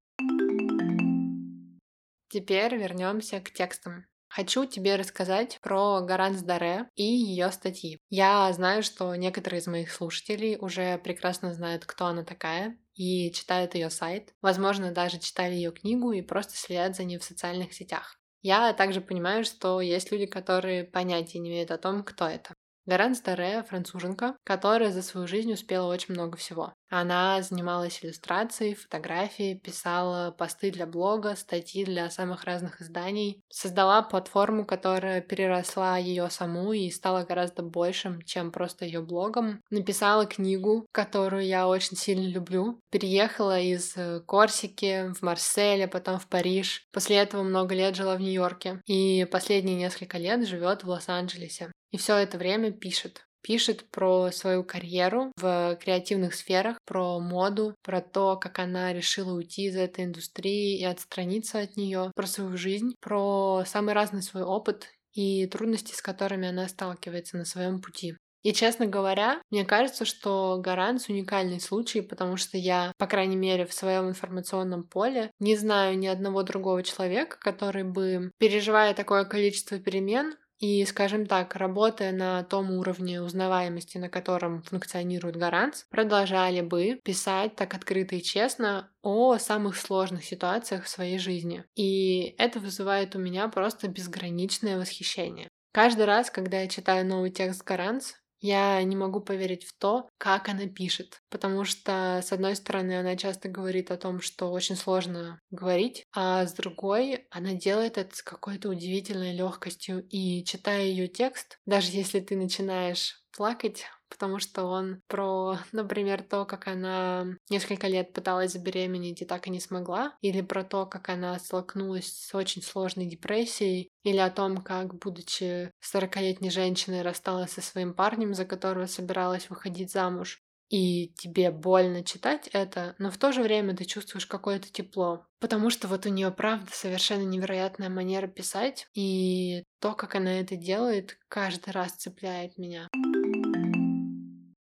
Теперь 2.33 2.75
вернемся 2.77 3.41
к 3.41 3.51
текстам. 3.51 4.07
Хочу 4.27 4.65
тебе 4.65 4.97
рассказать 4.97 5.59
про 5.61 6.01
Гаранс 6.01 6.41
Даре 6.41 6.89
и 6.95 7.03
ее 7.03 7.53
статьи. 7.53 8.01
Я 8.09 8.51
знаю, 8.55 8.83
что 8.83 9.15
некоторые 9.17 9.61
из 9.61 9.67
моих 9.67 9.93
слушателей 9.93 10.57
уже 10.59 10.97
прекрасно 10.97 11.53
знают, 11.53 11.85
кто 11.85 12.07
она 12.07 12.25
такая, 12.25 12.79
и 12.95 13.31
читают 13.33 13.75
ее 13.75 13.91
сайт. 13.91 14.33
Возможно, 14.41 14.93
даже 14.93 15.19
читали 15.19 15.53
ее 15.53 15.73
книгу 15.73 16.13
и 16.13 16.23
просто 16.23 16.57
следят 16.57 16.97
за 16.97 17.05
ней 17.05 17.19
в 17.19 17.25
социальных 17.25 17.75
сетях. 17.75 18.19
Я 18.41 18.73
также 18.73 19.03
понимаю, 19.03 19.45
что 19.45 19.83
есть 19.83 20.11
люди, 20.11 20.25
которые 20.25 20.85
понятия 20.85 21.39
не 21.39 21.51
имеют 21.51 21.71
о 21.71 21.77
том, 21.77 22.03
кто 22.03 22.27
это. 22.27 22.55
Гаранс 22.85 23.21
Даре— 23.21 23.63
француженка, 23.69 24.37
которая 24.45 24.91
за 24.91 25.03
свою 25.03 25.27
жизнь 25.29 25.53
успела 25.53 25.87
очень 25.87 26.15
много 26.15 26.37
всего. 26.37 26.75
Она 26.89 27.41
занималась 27.41 28.05
иллюстрацией, 28.05 28.75
фотографией, 28.75 29.59
писала 29.59 30.31
посты 30.31 30.71
для 30.71 30.87
блога, 30.87 31.37
статьи 31.37 31.85
для 31.85 32.11
самых 32.11 32.45
разных 32.45 32.83
изданий, 32.83 33.41
создала 33.49 34.03
платформу, 34.03 34.67
которая 34.67 35.23
переросла 35.23 35.97
ее 35.97 36.29
саму 36.29 36.73
и 36.73 36.91
стала 36.91 37.25
гораздо 37.25 37.63
большим, 37.63 38.21
чем 38.23 38.51
просто 38.51 38.85
ее 38.85 39.01
блогом. 39.01 39.63
Написала 39.71 40.27
книгу, 40.27 40.87
которую 40.93 41.47
я 41.47 41.67
очень 41.69 41.97
сильно 41.97 42.27
люблю. 42.27 42.81
Переехала 42.91 43.59
из 43.59 43.97
э, 43.97 44.21
Корсики 44.27 45.15
в 45.15 45.23
Марсель, 45.23 45.85
а 45.85 45.89
потом 45.89 46.19
в 46.19 46.29
Париж. 46.29 46.87
После 46.93 47.17
этого 47.17 47.43
много 47.43 47.75
лет 47.75 47.97
жила 47.97 48.17
в 48.17 48.21
Нью-Йорке. 48.21 48.83
И 48.87 49.27
последние 49.31 49.77
несколько 49.77 50.19
лет 50.19 50.47
живет 50.47 50.85
в 50.85 50.89
Лос-Анджелесе. 50.89 51.71
И 51.93 51.99
все 51.99 52.17
это 52.17 52.39
время 52.39 52.73
пишет 52.73 53.25
пишет 53.43 53.85
про 53.91 54.31
свою 54.31 54.65
карьеру 54.65 55.33
в 55.37 55.77
креативных 55.83 56.35
сферах, 56.35 56.79
про 56.87 57.19
моду, 57.19 57.75
про 57.83 58.01
то, 58.01 58.37
как 58.37 58.59
она 58.61 58.93
решила 58.93 59.35
уйти 59.35 59.65
из 59.65 59.77
этой 59.77 60.05
индустрии 60.05 60.79
и 60.79 60.85
отстраниться 60.85 61.59
от 61.59 61.77
нее, 61.77 62.13
про 62.15 62.27
свою 62.27 62.57
жизнь, 62.57 62.95
про 63.01 63.65
самый 63.67 63.95
разный 63.95 64.23
свой 64.23 64.45
опыт 64.45 64.89
и 65.13 65.47
трудности, 65.47 65.93
с 65.93 66.01
которыми 66.01 66.49
она 66.49 66.69
сталкивается 66.69 67.37
на 67.37 67.45
своем 67.45 67.81
пути. 67.81 68.17
И, 68.43 68.53
честно 68.53 68.87
говоря, 68.87 69.41
мне 69.51 69.65
кажется, 69.65 70.05
что 70.05 70.59
Гаранс 70.61 71.09
уникальный 71.09 71.61
случай, 71.61 72.01
потому 72.01 72.37
что 72.37 72.59
я, 72.59 72.93
по 72.99 73.07
крайней 73.07 73.37
мере, 73.37 73.67
в 73.67 73.73
своем 73.73 74.09
информационном 74.09 74.83
поле 74.83 75.31
не 75.39 75.57
знаю 75.57 75.97
ни 75.97 76.09
одного 76.09 76.43
другого 76.43 76.83
человека, 76.83 77.37
который 77.41 77.85
бы, 77.85 78.33
переживая 78.39 78.95
такое 78.95 79.25
количество 79.25 79.79
перемен, 79.79 80.35
и, 80.63 80.85
скажем 80.85 81.27
так, 81.27 81.57
работая 81.57 82.13
на 82.13 82.45
том 82.45 82.71
уровне 82.71 83.21
узнаваемости, 83.21 83.99
на 83.99 84.09
котором 84.09 84.63
функционирует 84.63 85.35
гарант, 85.35 85.87
продолжали 85.91 86.61
бы 86.61 87.01
писать 87.03 87.57
так 87.57 87.75
открыто 87.75 88.15
и 88.15 88.23
честно 88.23 88.89
о 89.03 89.39
самых 89.39 89.77
сложных 89.77 90.25
ситуациях 90.25 90.85
в 90.85 90.89
своей 90.89 91.19
жизни. 91.19 91.65
И 91.75 92.37
это 92.39 92.61
вызывает 92.61 93.17
у 93.17 93.19
меня 93.19 93.49
просто 93.49 93.89
безграничное 93.89 94.79
восхищение. 94.79 95.49
Каждый 95.73 96.05
раз, 96.05 96.31
когда 96.31 96.61
я 96.61 96.69
читаю 96.69 97.05
новый 97.05 97.33
текст 97.33 97.65
Гаранс, 97.65 98.15
я 98.43 98.83
не 98.83 98.97
могу 98.97 99.21
поверить 99.21 99.65
в 99.65 99.77
то, 99.79 100.09
как 100.19 100.49
она 100.51 100.67
пишет, 100.69 101.23
потому 101.31 101.65
что, 101.65 102.21
с 102.23 102.33
одной 102.33 102.57
стороны, 102.57 102.99
она 103.01 103.17
часто 103.17 103.49
говорит 103.49 103.91
о 103.91 103.97
том, 103.97 104.21
что 104.21 104.51
очень 104.53 104.77
сложно 104.77 105.41
говорить, 105.51 106.05
а 106.15 106.47
с 106.47 106.53
другой, 106.55 107.27
она 107.31 107.55
делает 107.55 107.97
это 107.99 108.15
с 108.15 108.23
какой-то 108.23 108.69
удивительной 108.69 109.35
легкостью. 109.35 110.07
И 110.11 110.45
читая 110.45 110.85
ее 110.85 111.09
текст, 111.09 111.59
даже 111.67 111.91
если 111.93 112.21
ты 112.21 112.37
начинаешь 112.37 113.22
плакать, 113.37 113.85
потому 114.09 114.39
что 114.39 114.65
он 114.65 115.01
про, 115.09 115.59
например, 115.73 116.23
то, 116.23 116.45
как 116.45 116.69
она 116.69 117.27
несколько 117.51 117.87
лет 117.87 118.13
пыталась 118.13 118.53
забеременеть 118.53 119.23
и 119.23 119.25
так 119.25 119.47
и 119.47 119.51
не 119.51 119.61
смогла, 119.61 120.17
или 120.21 120.43
про 120.43 120.65
то, 120.65 120.87
как 120.87 121.09
она 121.09 121.39
столкнулась 121.39 122.13
с 122.13 122.35
очень 122.35 122.63
сложной 122.63 123.07
депрессией, 123.07 123.91
или 124.05 124.19
о 124.19 124.31
том, 124.31 124.59
как, 124.59 124.95
будучи 124.99 125.71
40-летней 125.81 126.51
женщиной, 126.51 127.03
рассталась 127.03 127.53
со 127.53 127.63
своим 127.63 127.95
парнем, 127.95 128.35
за 128.35 128.45
которого 128.45 128.87
собиралась 128.87 129.49
выходить 129.49 129.91
замуж. 129.91 130.41
И 130.69 131.13
тебе 131.19 131.51
больно 131.51 132.03
читать 132.03 132.49
это, 132.55 132.95
но 132.99 133.11
в 133.11 133.19
то 133.19 133.31
же 133.31 133.43
время 133.43 133.77
ты 133.77 133.85
чувствуешь 133.85 134.25
какое-то 134.25 134.73
тепло. 134.73 135.27
Потому 135.39 135.69
что 135.69 135.87
вот 135.87 136.07
у 136.07 136.09
нее 136.09 136.31
правда 136.31 136.71
совершенно 136.73 137.25
невероятная 137.25 137.91
манера 137.91 138.27
писать, 138.27 138.87
и 138.95 139.65
то, 139.81 139.93
как 139.93 140.15
она 140.15 140.41
это 140.41 140.57
делает, 140.57 141.19
каждый 141.29 141.73
раз 141.73 141.93
цепляет 141.93 142.57
меня. 142.57 142.89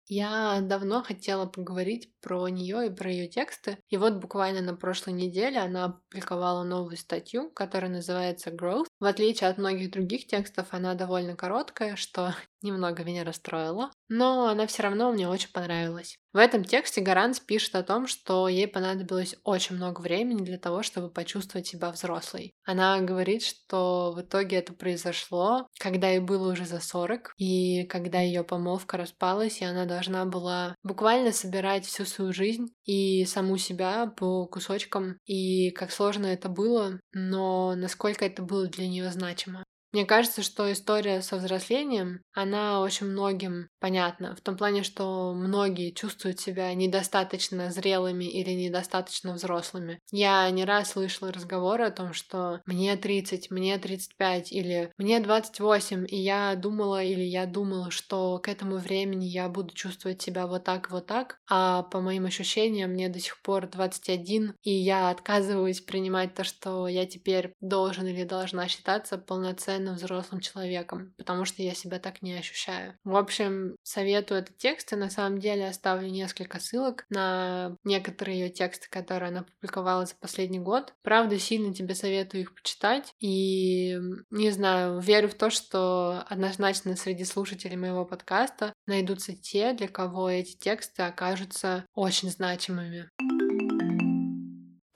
Я 0.10 0.62
давно 0.62 1.04
хотела 1.04 1.46
поговорить 1.46 2.14
про 2.22 2.48
нее 2.48 2.88
и 2.88 2.90
про 2.90 3.12
ее 3.12 3.28
тексты. 3.28 3.78
И 3.90 3.98
вот 3.98 4.16
буквально 4.16 4.62
на 4.62 4.74
прошлой 4.76 5.14
неделе 5.14 5.60
она 5.60 5.86
опубликовала 5.86 6.64
новую 6.64 6.96
статью, 6.98 7.50
которая 7.52 7.92
называется 7.92 8.50
Growth. 8.52 8.88
В 9.02 9.06
отличие 9.06 9.50
от 9.50 9.58
многих 9.58 9.92
других 9.92 10.26
текстов, 10.28 10.68
она 10.72 10.94
довольно 10.94 11.36
короткая, 11.36 11.98
что 11.98 12.34
немного 12.62 13.04
меня 13.04 13.24
расстроило, 13.24 13.92
но 14.10 14.48
она 14.48 14.68
все 14.68 14.84
равно 14.84 15.12
мне 15.12 15.28
очень 15.28 15.52
понравилась. 15.52 16.18
В 16.34 16.38
этом 16.38 16.64
тексте 16.64 17.02
Гаранс 17.02 17.40
пишет 17.40 17.74
о 17.76 17.84
том, 17.84 18.06
что 18.06 18.48
ей 18.48 18.68
понадобилось 18.68 19.36
очень 19.44 19.76
много 19.76 20.02
времени 20.02 20.44
для 20.44 20.60
того, 20.60 20.84
чтобы 20.84 21.10
почувствовать 21.10 21.66
себя 21.66 21.90
взрослой. 21.90 22.52
Она 22.64 23.00
говорит, 23.00 23.44
что 23.44 24.12
в 24.16 24.22
итоге 24.22 24.58
это 24.58 24.74
произошло, 24.74 25.68
когда 25.80 26.10
ей 26.10 26.20
было 26.20 26.52
уже 26.52 26.66
за 26.66 26.80
40, 26.80 27.34
и 27.38 27.86
когда 27.86 28.20
ее 28.20 28.44
помолвка 28.44 28.98
распалась, 28.98 29.62
и 29.62 29.66
она 29.66 29.86
должна 29.86 30.26
была 30.26 30.76
буквально 30.84 31.32
собирать 31.32 31.86
всю 31.86 32.06
свою 32.06 32.34
жизнь 32.34 32.68
и 32.86 33.26
саму 33.26 33.58
себя 33.58 34.06
по 34.06 34.46
кусочкам, 34.46 35.18
и 35.26 35.72
как 35.72 35.92
сложно 35.92 36.28
это 36.28 36.50
было, 36.50 37.00
но 37.14 37.74
насколько 37.76 38.26
это 38.26 38.44
было 38.44 38.68
для 38.68 38.88
нее 38.88 39.12
значимо. 39.12 39.64
Мне 39.98 40.06
кажется, 40.06 40.44
что 40.44 40.72
история 40.72 41.24
со 41.24 41.38
взрослением, 41.38 42.22
она 42.32 42.82
очень 42.82 43.08
многим 43.08 43.70
понятна. 43.80 44.36
В 44.36 44.42
том 44.42 44.56
плане, 44.56 44.84
что 44.84 45.34
многие 45.34 45.90
чувствуют 45.90 46.40
себя 46.40 46.72
недостаточно 46.76 47.72
зрелыми 47.72 48.26
или 48.26 48.52
недостаточно 48.52 49.34
взрослыми. 49.34 50.00
Я 50.12 50.48
не 50.52 50.66
раз 50.66 50.92
слышала 50.92 51.32
разговоры 51.32 51.86
о 51.86 51.90
том, 51.90 52.14
что 52.14 52.62
мне 52.68 52.96
30, 52.96 53.50
мне 53.50 53.76
35 53.80 54.52
или 54.52 54.92
мне 55.00 55.20
28, 55.20 56.06
и 56.08 56.16
я 56.16 56.54
думала 56.54 57.04
или 57.04 57.24
я 57.24 57.48
думала, 57.48 57.90
что 57.90 58.38
к 58.38 58.50
этому 58.50 58.78
времени 58.78 59.26
я 59.26 59.50
буду 59.50 59.74
чувствовать 59.74 60.22
себя 60.22 60.46
вот 60.46 60.64
так, 60.64 60.92
вот 60.92 61.08
так, 61.08 61.40
а 61.50 61.82
по 61.82 62.02
моим 62.02 62.26
ощущениям 62.26 62.92
мне 62.92 63.10
до 63.10 63.20
сих 63.20 63.42
пор 63.42 63.68
21, 63.68 64.54
и 64.62 64.72
я 64.72 65.10
отказываюсь 65.10 65.82
принимать 65.82 66.36
то, 66.36 66.44
что 66.44 66.88
я 66.88 67.08
теперь 67.08 67.56
должен 67.62 68.06
или 68.06 68.26
должна 68.26 68.68
считаться 68.68 69.18
полноценным 69.18 69.87
полноценно 69.88 69.94
взрослым 69.94 70.42
человеком, 70.42 71.14
потому 71.18 71.46
что 71.46 71.64
я 71.64 71.74
себя 71.74 72.00
так 72.00 72.22
не 72.22 72.34
ощущаю. 72.34 72.98
В 73.04 73.16
общем, 73.16 73.76
советую 73.84 74.42
этот 74.42 74.58
текст, 74.58 74.94
и 74.94 74.96
на 74.96 75.10
самом 75.10 75.40
деле 75.40 75.68
оставлю 75.68 76.08
несколько 76.10 76.60
ссылок 76.60 77.06
на 77.10 77.76
некоторые 77.84 78.40
ее 78.40 78.50
тексты, 78.50 78.88
которые 78.90 79.30
она 79.30 79.44
публиковала 79.44 80.06
за 80.06 80.16
последний 80.16 80.60
год. 80.60 80.94
Правда, 81.04 81.40
сильно 81.40 81.74
тебе 81.74 81.96
советую 81.96 82.42
их 82.42 82.54
почитать, 82.54 83.14
и 83.20 83.98
не 84.30 84.52
знаю, 84.52 85.00
верю 85.00 85.30
в 85.30 85.36
то, 85.36 85.50
что 85.50 86.24
однозначно 86.28 86.96
среди 86.96 87.24
слушателей 87.24 87.78
моего 87.78 88.06
подкаста 88.06 88.74
найдутся 88.86 89.34
те, 89.34 89.74
для 89.74 89.88
кого 89.88 90.30
эти 90.30 90.56
тексты 90.56 91.04
окажутся 91.04 91.86
очень 91.94 92.30
значимыми. 92.30 93.10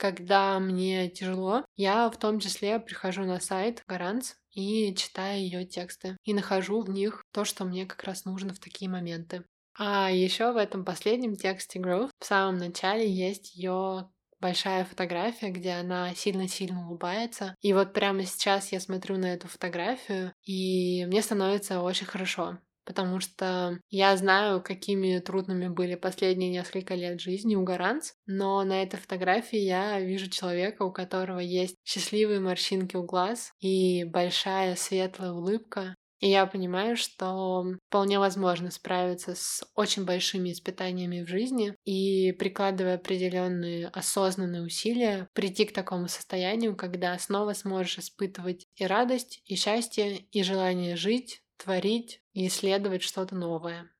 Когда 0.02 0.58
мне 0.58 1.08
тяжело, 1.08 1.64
я 1.76 2.10
в 2.10 2.16
том 2.16 2.40
числе 2.40 2.80
прихожу 2.80 3.22
на 3.22 3.38
сайт 3.38 3.84
Гаранц 3.86 4.32
и 4.52 4.94
читаю 4.94 5.40
ее 5.40 5.64
тексты. 5.64 6.16
И 6.24 6.34
нахожу 6.34 6.82
в 6.82 6.90
них 6.90 7.24
то, 7.32 7.44
что 7.44 7.64
мне 7.64 7.86
как 7.86 8.04
раз 8.04 8.24
нужно 8.24 8.54
в 8.54 8.58
такие 8.58 8.90
моменты. 8.90 9.44
А 9.78 10.10
еще 10.10 10.52
в 10.52 10.56
этом 10.56 10.84
последнем 10.84 11.36
тексте 11.36 11.78
Growth 11.78 12.10
в 12.18 12.24
самом 12.24 12.58
начале 12.58 13.10
есть 13.10 13.54
ее 13.54 14.10
большая 14.40 14.84
фотография, 14.84 15.50
где 15.50 15.70
она 15.70 16.14
сильно-сильно 16.14 16.86
улыбается. 16.86 17.54
И 17.60 17.72
вот 17.72 17.94
прямо 17.94 18.24
сейчас 18.24 18.72
я 18.72 18.80
смотрю 18.80 19.16
на 19.16 19.26
эту 19.32 19.48
фотографию, 19.48 20.34
и 20.42 21.06
мне 21.06 21.22
становится 21.22 21.80
очень 21.80 22.06
хорошо 22.06 22.58
потому 22.84 23.20
что 23.20 23.78
я 23.90 24.16
знаю, 24.16 24.62
какими 24.62 25.18
трудными 25.18 25.68
были 25.68 25.94
последние 25.94 26.50
несколько 26.50 26.94
лет 26.94 27.20
жизни 27.20 27.54
у 27.56 27.62
Гаранц, 27.62 28.12
но 28.26 28.62
на 28.64 28.82
этой 28.82 28.98
фотографии 28.98 29.58
я 29.58 30.00
вижу 30.00 30.30
человека, 30.30 30.82
у 30.82 30.92
которого 30.92 31.38
есть 31.38 31.76
счастливые 31.84 32.40
морщинки 32.40 32.96
у 32.96 33.04
глаз 33.04 33.52
и 33.60 34.04
большая 34.04 34.76
светлая 34.76 35.32
улыбка, 35.32 35.94
и 36.22 36.28
я 36.28 36.46
понимаю, 36.46 36.96
что 36.96 37.66
вполне 37.88 38.20
возможно 38.20 38.70
справиться 38.70 39.34
с 39.34 39.64
очень 39.74 40.04
большими 40.04 40.52
испытаниями 40.52 41.24
в 41.24 41.28
жизни 41.28 41.74
и 41.84 42.30
прикладывая 42.30 42.94
определенные 42.94 43.88
осознанные 43.88 44.62
усилия, 44.62 45.28
прийти 45.32 45.64
к 45.64 45.72
такому 45.72 46.06
состоянию, 46.06 46.76
когда 46.76 47.18
снова 47.18 47.54
сможешь 47.54 47.98
испытывать 47.98 48.68
и 48.76 48.86
радость, 48.86 49.42
и 49.46 49.56
счастье, 49.56 50.18
и 50.30 50.44
желание 50.44 50.94
жить, 50.94 51.42
творить 51.56 52.21
и 52.32 52.46
исследовать 52.46 53.02
что-то 53.02 53.34
новое. 53.34 53.90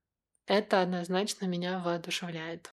Это 0.47 0.83
однозначно 0.83 1.47
меня 1.47 1.79
воодушевляет. 1.79 2.73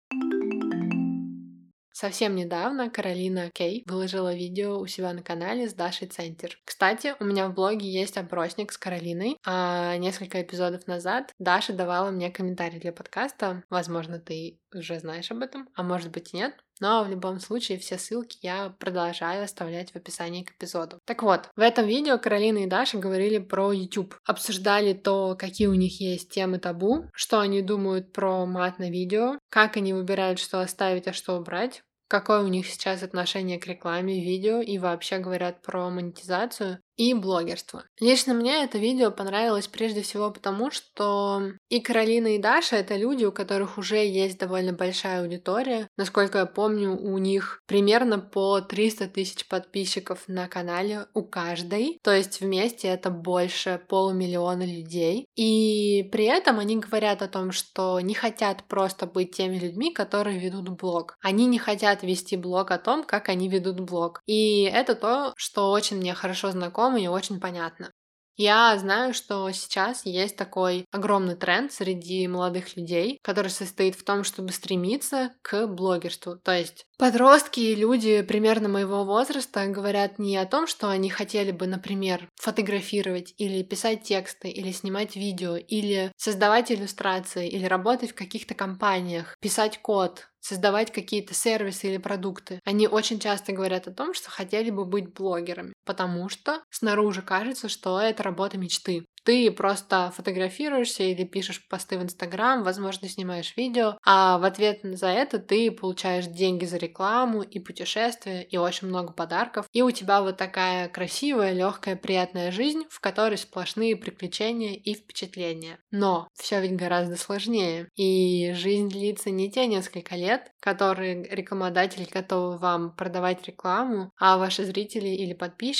Совсем 1.98 2.36
недавно 2.36 2.90
Каролина 2.90 3.50
Кей 3.50 3.82
выложила 3.86 4.34
видео 4.34 4.78
у 4.78 4.86
себя 4.86 5.14
на 5.14 5.22
канале 5.22 5.66
с 5.66 5.72
Дашей 5.72 6.06
Центр. 6.08 6.58
Кстати, 6.62 7.14
у 7.20 7.24
меня 7.24 7.48
в 7.48 7.54
блоге 7.54 7.88
есть 7.90 8.18
опросник 8.18 8.70
с 8.70 8.76
Каролиной, 8.76 9.38
а 9.46 9.96
несколько 9.96 10.42
эпизодов 10.42 10.86
назад 10.86 11.32
Даша 11.38 11.72
давала 11.72 12.10
мне 12.10 12.30
комментарий 12.30 12.78
для 12.78 12.92
подкаста. 12.92 13.62
Возможно, 13.70 14.18
ты 14.18 14.60
уже 14.76 14.98
знаешь 14.98 15.30
об 15.30 15.42
этом, 15.42 15.68
а 15.74 15.82
может 15.82 16.10
быть 16.10 16.32
и 16.32 16.36
нет. 16.36 16.54
Но 16.80 17.02
в 17.04 17.08
любом 17.08 17.40
случае 17.40 17.78
все 17.78 17.98
ссылки 17.98 18.38
я 18.42 18.70
продолжаю 18.78 19.44
оставлять 19.44 19.92
в 19.92 19.96
описании 19.96 20.44
к 20.44 20.52
эпизоду. 20.52 20.98
Так 21.06 21.22
вот, 21.22 21.48
в 21.56 21.60
этом 21.60 21.86
видео 21.86 22.18
Каролина 22.18 22.58
и 22.58 22.66
Даша 22.66 22.98
говорили 22.98 23.38
про 23.38 23.72
YouTube. 23.72 24.14
Обсуждали 24.26 24.92
то, 24.92 25.36
какие 25.38 25.68
у 25.68 25.74
них 25.74 26.00
есть 26.00 26.30
темы 26.30 26.58
табу, 26.58 27.06
что 27.14 27.40
они 27.40 27.62
думают 27.62 28.12
про 28.12 28.44
мат 28.44 28.78
на 28.78 28.90
видео, 28.90 29.38
как 29.48 29.76
они 29.76 29.94
выбирают, 29.94 30.38
что 30.38 30.60
оставить, 30.60 31.08
а 31.08 31.12
что 31.12 31.38
убрать, 31.38 31.82
какое 32.08 32.42
у 32.42 32.48
них 32.48 32.66
сейчас 32.66 33.02
отношение 33.02 33.58
к 33.58 33.66
рекламе, 33.66 34.22
видео 34.22 34.60
и 34.60 34.78
вообще 34.78 35.18
говорят 35.18 35.62
про 35.62 35.88
монетизацию 35.90 36.78
и 36.96 37.14
блогерство. 37.14 37.84
Лично 38.00 38.34
мне 38.34 38.64
это 38.64 38.78
видео 38.78 39.10
понравилось 39.10 39.66
прежде 39.66 40.02
всего 40.02 40.30
потому, 40.30 40.70
что 40.70 41.42
и 41.68 41.80
Каролина, 41.80 42.34
и 42.34 42.38
Даша— 42.38 42.76
это 42.76 42.96
люди, 42.96 43.24
у 43.24 43.32
которых 43.32 43.78
уже 43.78 43.96
есть 43.96 44.38
довольно 44.38 44.72
большая 44.72 45.22
аудитория. 45.22 45.88
Насколько 45.96 46.38
я 46.38 46.46
помню, 46.46 46.96
у 46.96 47.18
них 47.18 47.62
примерно 47.66 48.18
по 48.18 48.60
300 48.60 49.08
тысяч 49.08 49.46
подписчиков 49.46 50.24
на 50.26 50.48
канале 50.48 51.06
у 51.14 51.22
каждой. 51.22 51.98
То 52.02 52.12
есть 52.12 52.40
вместе 52.40 52.88
это 52.88 53.10
больше 53.10 53.80
полумиллиона 53.88 54.64
людей. 54.64 55.26
И 55.36 56.08
при 56.10 56.24
этом 56.24 56.58
они 56.58 56.76
говорят 56.78 57.22
о 57.22 57.28
том, 57.28 57.52
что 57.52 58.00
не 58.00 58.14
хотят 58.14 58.64
просто 58.64 59.06
быть 59.06 59.36
теми 59.36 59.58
людьми, 59.58 59.92
которые 59.92 60.38
ведут 60.38 60.68
блог. 60.70 61.16
Они 61.20 61.46
не 61.46 61.58
хотят 61.58 62.02
вести 62.02 62.36
блог 62.36 62.70
о 62.70 62.78
том, 62.78 63.04
как 63.04 63.28
они 63.28 63.48
ведут 63.48 63.80
блог. 63.80 64.22
И 64.26 64.62
это 64.62 64.94
то, 64.94 65.34
что 65.36 65.70
очень 65.70 65.98
мне 65.98 66.14
хорошо 66.14 66.50
знакомо 66.50 66.85
знакомо 66.86 67.00
и 67.00 67.06
очень 67.06 67.40
понятно. 67.40 67.90
Я 68.38 68.76
знаю, 68.76 69.14
что 69.14 69.50
сейчас 69.52 70.04
есть 70.04 70.36
такой 70.36 70.84
огромный 70.92 71.36
тренд 71.36 71.72
среди 71.72 72.28
молодых 72.28 72.76
людей, 72.76 73.18
который 73.22 73.50
состоит 73.50 73.94
в 73.94 74.04
том, 74.04 74.24
чтобы 74.24 74.52
стремиться 74.52 75.30
к 75.40 75.66
блогерству. 75.66 76.36
То 76.36 76.52
есть 76.52 76.84
подростки 76.98 77.60
и 77.60 77.74
люди 77.74 78.20
примерно 78.20 78.68
моего 78.68 79.04
возраста 79.04 79.66
говорят 79.68 80.18
не 80.18 80.36
о 80.36 80.44
том, 80.44 80.66
что 80.66 80.90
они 80.90 81.08
хотели 81.08 81.50
бы, 81.50 81.66
например, 81.66 82.28
фотографировать 82.34 83.32
или 83.38 83.62
писать 83.62 84.02
тексты, 84.02 84.50
или 84.50 84.70
снимать 84.70 85.16
видео, 85.16 85.56
или 85.56 86.12
создавать 86.18 86.70
иллюстрации, 86.70 87.48
или 87.48 87.64
работать 87.64 88.10
в 88.10 88.16
каких-то 88.16 88.54
компаниях, 88.54 89.34
писать 89.40 89.80
код, 89.80 90.28
создавать 90.40 90.92
какие-то 90.92 91.32
сервисы 91.32 91.88
или 91.88 91.96
продукты. 91.96 92.60
Они 92.64 92.86
очень 92.86 93.18
часто 93.18 93.52
говорят 93.52 93.88
о 93.88 93.94
том, 93.94 94.12
что 94.12 94.28
хотели 94.30 94.68
бы 94.68 94.84
быть 94.84 95.14
блогерами, 95.14 95.72
потому 95.86 96.28
что 96.28 96.62
снаружи 96.70 97.22
кажется, 97.22 97.68
что 97.68 97.98
это 98.00 98.22
работа 98.22 98.58
мечты. 98.58 99.06
Ты 99.24 99.50
просто 99.50 100.12
фотографируешься 100.14 101.02
или 101.02 101.24
пишешь 101.24 101.66
посты 101.68 101.98
в 101.98 102.02
Инстаграм, 102.02 102.62
возможно, 102.62 103.08
снимаешь 103.08 103.54
видео, 103.56 103.98
а 104.04 104.38
в 104.38 104.44
ответ 104.44 104.80
за 104.84 105.08
это 105.08 105.40
ты 105.40 105.72
получаешь 105.72 106.26
деньги 106.26 106.64
за 106.64 106.76
рекламу 106.76 107.42
и 107.42 107.58
путешествия, 107.58 108.44
и 108.44 108.56
очень 108.56 108.86
много 108.86 109.12
подарков. 109.12 109.66
И 109.72 109.82
у 109.82 109.90
тебя 109.90 110.22
вот 110.22 110.36
такая 110.36 110.88
красивая, 110.88 111.52
легкая, 111.52 111.96
приятная 111.96 112.52
жизнь, 112.52 112.84
в 112.88 113.00
которой 113.00 113.36
сплошные 113.36 113.96
приключения 113.96 114.74
и 114.74 114.94
впечатления. 114.94 115.80
Но 115.90 116.28
все 116.34 116.60
ведь 116.60 116.76
гораздо 116.76 117.16
сложнее. 117.16 117.88
И 117.96 118.52
жизнь 118.52 118.88
длится 118.88 119.30
не 119.30 119.50
те 119.50 119.66
несколько 119.66 120.14
лет, 120.14 120.52
которые 120.60 121.24
рекламодатель 121.24 122.08
готов 122.08 122.60
вам 122.60 122.94
продавать 122.94 123.44
рекламу, 123.48 124.12
а 124.20 124.38
ваши 124.38 124.64
зрители 124.64 125.08
или 125.08 125.32
подписчики 125.32 125.75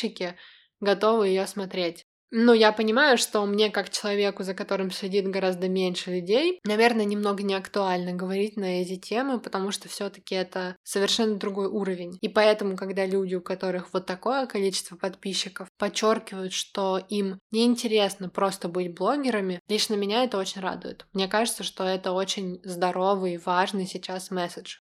готовы 0.81 1.29
ее 1.29 1.47
смотреть. 1.47 2.05
Ну, 2.33 2.53
я 2.53 2.73
понимаю, 2.73 3.19
что 3.19 3.47
мне, 3.47 3.71
как 3.71 3.89
человеку, 3.89 4.43
за 4.43 4.53
которым 4.53 4.91
следит 4.91 5.29
гораздо 5.29 5.69
меньше 5.69 6.11
людей, 6.11 6.61
наверное, 6.65 7.05
немного 7.05 7.45
не 7.45 7.55
актуально 7.55 8.15
говорить 8.15 8.57
на 8.57 8.83
эти 8.83 8.97
темы, 8.97 9.39
потому 9.39 9.71
что 9.71 9.89
все-таки 9.89 10.35
это 10.35 10.77
совершенно 10.83 11.37
другой 11.37 11.69
уровень. 11.69 12.19
И 12.21 12.29
поэтому, 12.29 12.77
когда 12.77 13.07
люди, 13.07 13.37
у 13.37 13.41
которых 13.41 13.93
вот 13.93 14.07
такое 14.07 14.47
количество 14.47 14.97
подписчиков, 14.97 15.69
подчеркивают, 15.79 16.53
что 16.53 16.99
им 17.09 17.39
неинтересно 17.53 18.29
просто 18.29 18.69
быть 18.69 18.93
блогерами, 18.93 19.61
лично 19.69 19.95
меня 19.95 20.25
это 20.25 20.37
очень 20.37 20.61
радует. 20.61 21.07
Мне 21.13 21.29
кажется, 21.29 21.63
что 21.63 21.85
это 21.85 22.11
очень 22.11 22.61
здоровый 22.65 23.35
и 23.35 23.39
важный 23.39 23.87
сейчас 23.87 24.33
месседж. 24.33 24.79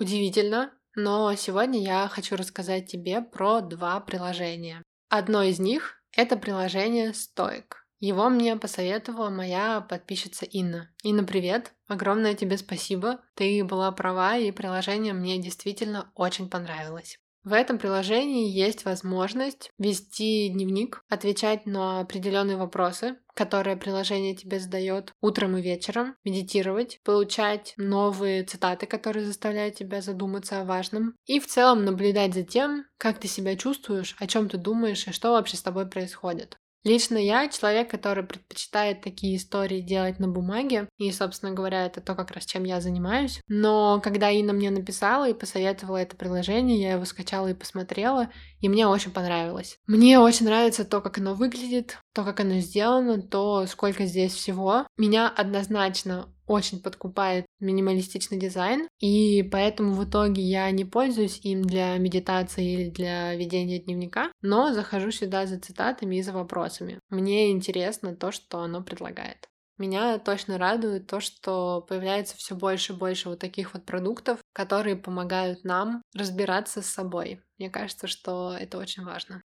Удивительно, 0.00 0.72
но 0.94 1.34
сегодня 1.34 1.80
я 1.82 2.08
хочу 2.08 2.36
рассказать 2.36 2.86
тебе 2.86 3.20
про 3.20 3.60
два 3.60 4.00
приложения. 4.00 4.82
Одно 5.08 5.42
из 5.42 5.58
них— 5.58 6.02
это 6.16 6.36
приложение 6.36 7.12
Stoic. 7.12 7.74
Его 8.00 8.30
мне 8.30 8.56
посоветовала 8.56 9.28
моя 9.28 9.82
подписчица 9.82 10.46
Инна. 10.46 10.90
Инна, 11.02 11.22
привет! 11.22 11.74
Огромное 11.86 12.34
тебе 12.34 12.56
спасибо. 12.56 13.20
Ты 13.34 13.62
была 13.62 13.92
права, 13.92 14.36
и 14.38 14.50
приложение 14.52 15.12
мне 15.12 15.38
действительно 15.38 16.10
очень 16.14 16.48
понравилось. 16.48 17.18
В 17.42 17.54
этом 17.54 17.78
приложении 17.78 18.50
есть 18.50 18.84
возможность 18.84 19.70
вести 19.78 20.50
дневник, 20.50 21.02
отвечать 21.08 21.64
на 21.64 22.00
определенные 22.00 22.58
вопросы, 22.58 23.16
которые 23.32 23.78
приложение 23.78 24.36
тебе 24.36 24.60
задает 24.60 25.14
утром 25.22 25.56
и 25.56 25.62
вечером, 25.62 26.16
медитировать, 26.22 27.00
получать 27.02 27.72
новые 27.78 28.44
цитаты, 28.44 28.86
которые 28.86 29.24
заставляют 29.24 29.76
тебя 29.76 30.02
задуматься 30.02 30.60
о 30.60 30.64
важном, 30.64 31.14
и 31.24 31.40
в 31.40 31.46
целом 31.46 31.86
наблюдать 31.86 32.34
за 32.34 32.42
тем, 32.42 32.84
как 32.98 33.18
ты 33.18 33.28
себя 33.28 33.56
чувствуешь, 33.56 34.14
о 34.18 34.26
чем 34.26 34.50
ты 34.50 34.58
думаешь 34.58 35.06
и 35.06 35.12
что 35.12 35.32
вообще 35.32 35.56
с 35.56 35.62
тобой 35.62 35.88
происходит. 35.88 36.59
Лично 36.82 37.18
я 37.18 37.48
человек, 37.48 37.90
который 37.90 38.24
предпочитает 38.24 39.02
такие 39.02 39.36
истории 39.36 39.80
делать 39.80 40.18
на 40.18 40.28
бумаге, 40.28 40.88
и, 40.96 41.12
собственно 41.12 41.52
говоря, 41.52 41.84
это 41.84 42.00
то, 42.00 42.14
как 42.14 42.30
раз 42.30 42.46
чем 42.46 42.64
я 42.64 42.80
занимаюсь. 42.80 43.40
Но 43.48 44.00
когда 44.00 44.30
Инна 44.30 44.54
мне 44.54 44.70
написала 44.70 45.28
и 45.28 45.34
посоветовала 45.34 45.98
это 45.98 46.16
приложение, 46.16 46.80
я 46.80 46.92
его 46.92 47.04
скачала 47.04 47.48
и 47.48 47.54
посмотрела, 47.54 48.30
и 48.60 48.68
мне 48.68 48.86
очень 48.86 49.10
понравилось. 49.10 49.78
Мне 49.86 50.18
очень 50.18 50.46
нравится 50.46 50.84
то, 50.84 51.00
как 51.00 51.18
оно 51.18 51.34
выглядит, 51.34 51.98
то, 52.14 52.24
как 52.24 52.40
оно 52.40 52.58
сделано, 52.58 53.20
то, 53.20 53.66
сколько 53.66 54.04
здесь 54.06 54.34
всего. 54.34 54.86
Меня 54.96 55.28
однозначно 55.28 56.28
очень 56.46 56.82
подкупает 56.82 57.46
минималистичный 57.60 58.38
дизайн, 58.38 58.88
и 58.98 59.42
поэтому 59.44 59.94
в 59.94 60.04
итоге 60.04 60.42
я 60.42 60.68
не 60.72 60.84
пользуюсь 60.84 61.38
им 61.44 61.62
для 61.62 61.96
медитации 61.96 62.72
или 62.72 62.90
для 62.90 63.34
ведения 63.36 63.78
дневника, 63.78 64.32
но 64.42 64.72
захожу 64.72 65.12
сюда 65.12 65.46
за 65.46 65.60
цитатами 65.60 66.16
и 66.16 66.22
за 66.22 66.32
вопросами. 66.32 66.98
Мне 67.08 67.52
интересно 67.52 68.16
то, 68.16 68.32
что 68.32 68.58
оно 68.58 68.82
предлагает. 68.82 69.49
Меня 69.80 70.18
точно 70.18 70.58
радует 70.58 71.06
то, 71.06 71.20
что 71.20 71.80
появляется 71.88 72.36
все 72.36 72.54
больше 72.54 72.92
и 72.92 72.96
больше 72.96 73.30
вот 73.30 73.38
таких 73.38 73.72
вот 73.72 73.86
продуктов, 73.86 74.40
которые 74.52 74.94
помогают 74.94 75.64
нам 75.64 76.02
разбираться 76.14 76.82
с 76.82 76.86
собой. 76.86 77.40
Мне 77.58 77.70
кажется, 77.70 78.06
что 78.06 78.54
это 78.54 78.76
очень 78.76 79.04
важно. 79.04 79.42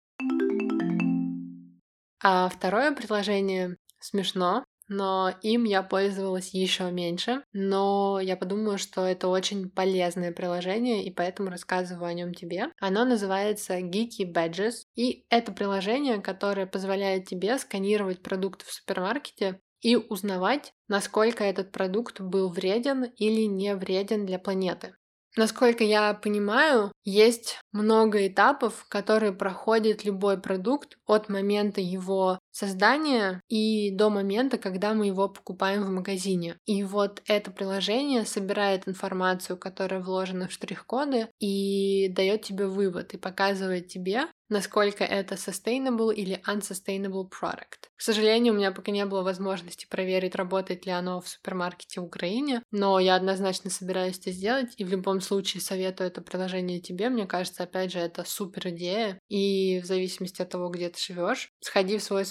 А 2.19 2.50
второе 2.50 2.96
предложение 2.96 3.78
смешно, 4.00 4.63
но 4.88 5.32
им 5.43 5.65
я 5.65 5.84
пользовалась 5.84 6.52
еще 6.52 6.89
меньше. 6.89 7.43
Но 7.54 8.19
я 8.19 8.36
подумала, 8.36 8.80
что 8.80 9.06
это 9.06 9.28
очень 9.28 9.69
полезное 9.69 10.32
приложение, 10.32 11.04
и 11.04 11.12
поэтому 11.12 11.52
рассказываю 11.52 12.08
о 12.08 12.13
нем 12.13 12.34
тебе. 12.34 12.72
Оно 12.80 13.06
называется 13.06 13.78
Geeky 13.80 14.26
Badges, 14.34 14.86
и 14.96 15.28
это 15.30 15.52
приложение, 15.52 16.22
которое 16.22 16.65
позволяет 16.65 17.28
тебе 17.28 17.60
сканировать 17.60 18.24
продукты 18.24 18.65
в 18.65 18.72
супермаркете 18.72 19.60
и 19.84 19.96
узнавать, 19.96 20.74
насколько 20.88 21.43
этот 21.43 21.72
продукт 21.72 22.19
был 22.19 22.50
вреден 22.50 23.04
или 23.04 23.43
не 23.43 23.76
вреден 23.76 24.26
для 24.26 24.39
планеты. 24.39 24.96
Насколько 25.36 25.84
я 25.84 26.13
понимаю, 26.13 26.91
есть 27.04 27.60
много 27.72 28.28
этапов, 28.28 28.86
которые 28.88 29.34
проходит 29.34 30.06
любой 30.06 30.39
продукт 30.39 30.98
от 31.06 31.28
момента 31.28 31.82
его 31.82 32.39
создания 32.54 33.42
и 33.50 33.92
до 33.92 34.10
момента, 34.10 34.58
когда 34.58 34.94
мы 34.94 35.08
его 35.08 35.28
покупаем 35.28 35.84
в 35.84 35.89
магазине. 35.89 36.58
И 36.66 36.84
вот 36.84 37.22
это 37.28 37.52
приложение 37.52 38.26
собирает 38.26 38.88
информацию, 38.88 39.58
которая 39.58 40.02
вложена 40.02 40.48
в 40.48 40.52
штрих-коды, 40.52 41.28
и 41.39 42.08
дает 42.10 42.44
тебе 42.44 42.68
вывод 42.68 43.13
и 43.13 43.18
показывает 43.18 43.88
тебе, 43.88 44.28
насколько 44.50 45.04
это 45.04 45.36
sustainable 45.36 46.13
или 46.13 46.42
unsustainable 46.48 47.28
product. 47.30 47.89
К 47.96 48.02
сожалению, 48.02 48.54
у 48.54 48.58
меня 48.58 48.72
пока 48.72 48.92
не 48.92 49.06
было 49.06 49.24
возможности 49.24 49.88
проверить, 49.89 50.36
работает 50.36 50.86
ли 50.86 50.92
оно 50.92 51.22
в 51.22 51.28
супермаркете 51.28 52.02
в 52.02 52.06
Украине, 52.06 52.62
но 52.72 53.00
я 53.00 53.16
однозначно 53.16 53.70
собираюсь 53.70 54.20
это 54.20 54.32
сделать, 54.32 54.74
и 54.78 54.84
в 54.84 54.89
любом 54.89 55.22
случае 55.22 55.62
советую 55.62 56.08
это 56.08 56.22
приложение 56.22 56.80
тебе. 56.80 57.10
Мне 57.10 57.26
кажется, 57.26 57.63
опять 57.63 57.92
же, 57.92 58.00
это 58.00 58.24
супер 58.26 58.70
идея, 58.70 59.20
и 59.30 59.80
в 59.82 59.86
зависимости 59.86 60.42
от 60.42 60.50
того, 60.50 60.70
где 60.70 60.89
ты 60.89 61.00
живешь, 61.00 61.50
сходи 61.60 61.98
в 61.98 62.04
свой 62.04 62.26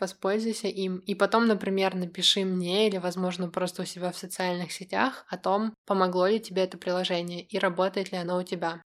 воспользуйся 0.00 0.68
им, 0.68 0.98
и 0.98 1.14
потом, 1.14 1.46
например, 1.46 1.94
напиши 1.94 2.44
мне 2.44 2.88
или, 2.88 2.98
возможно, 2.98 3.48
просто 3.48 3.82
у 3.82 3.84
себя 3.84 4.12
в 4.12 4.18
социальных 4.18 4.72
сетях 4.72 5.24
о 5.28 5.38
том, 5.38 5.74
помогло 5.86 6.26
ли 6.26 6.40
тебе 6.40 6.62
это 6.62 6.78
приложение 6.78 7.42
и 7.42 7.58
работает 7.58 8.12
ли 8.12 8.18
оно 8.18 8.38
у 8.38 8.42
тебя. 8.42 8.82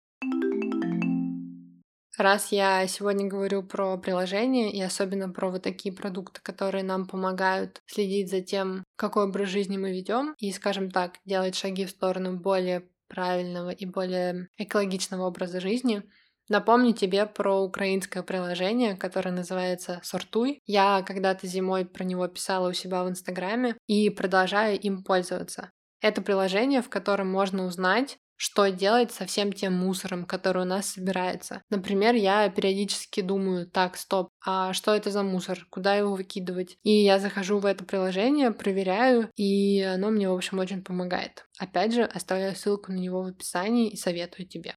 Раз 2.19 2.51
я 2.51 2.85
сегодня 2.87 3.29
говорю 3.29 3.63
про 3.63 3.97
приложения 3.97 4.73
и 4.73 4.81
особенно 4.81 5.29
про 5.29 5.49
вот 5.49 5.63
такие 5.63 5.95
продукты, 5.95 6.41
которые 6.43 6.83
нам 6.83 7.07
помогают 7.07 7.81
следить 7.85 8.29
за 8.29 8.41
тем, 8.41 8.83
какой 8.97 9.23
образ 9.23 9.47
жизни 9.47 9.77
мы 9.77 9.91
ведем, 9.91 10.35
и, 10.37 10.51
скажем 10.51 10.91
так, 10.91 11.19
делать 11.23 11.55
шаги 11.55 11.85
в 11.85 11.91
сторону 11.91 12.37
более 12.37 12.89
правильного 13.07 13.69
и 13.69 13.85
более 13.85 14.49
экологичного 14.57 15.27
образа 15.27 15.61
жизни, 15.61 16.03
Напомню 16.49 16.93
тебе 16.93 17.27
про 17.27 17.61
украинское 17.61 18.23
приложение, 18.23 18.95
которое 18.95 19.31
называется 19.31 19.99
«Сортуй». 20.03 20.61
Я 20.65 21.03
когда-то 21.03 21.45
зимой 21.45 21.85
про 21.85 22.03
него 22.03 22.27
писала 22.27 22.69
у 22.69 22.73
себя 22.73 23.03
в 23.03 23.09
Инстаграме 23.09 23.75
и 23.85 24.09
продолжаю 24.09 24.79
им 24.79 25.03
пользоваться. 25.03 25.69
Это 26.01 26.23
приложение, 26.23 26.81
в 26.81 26.89
котором 26.89 27.29
можно 27.29 27.65
узнать, 27.65 28.17
что 28.35 28.67
делать 28.69 29.11
со 29.11 29.25
всем 29.25 29.51
тем 29.51 29.73
мусором, 29.73 30.25
который 30.25 30.63
у 30.63 30.65
нас 30.65 30.87
собирается. 30.87 31.61
Например, 31.69 32.15
я 32.15 32.49
периодически 32.49 33.21
думаю, 33.21 33.67
так, 33.67 33.97
стоп, 33.97 34.29
а 34.43 34.73
что 34.73 34.95
это 34.95 35.11
за 35.11 35.23
мусор, 35.23 35.67
куда 35.69 35.95
его 35.95 36.15
выкидывать? 36.15 36.77
И 36.83 37.03
я 37.03 37.19
захожу 37.19 37.59
в 37.59 37.65
это 37.65 37.83
приложение, 37.83 38.51
проверяю, 38.51 39.29
и 39.35 39.81
оно 39.81 40.09
мне, 40.09 40.29
в 40.29 40.33
общем, 40.33 40.57
очень 40.57 40.83
помогает. 40.83 41.45
Опять 41.59 41.93
же, 41.93 42.03
оставляю 42.03 42.55
ссылку 42.55 42.93
на 42.93 42.97
него 42.97 43.21
в 43.21 43.27
описании 43.27 43.89
и 43.89 43.97
советую 43.97 44.47
тебе. 44.47 44.73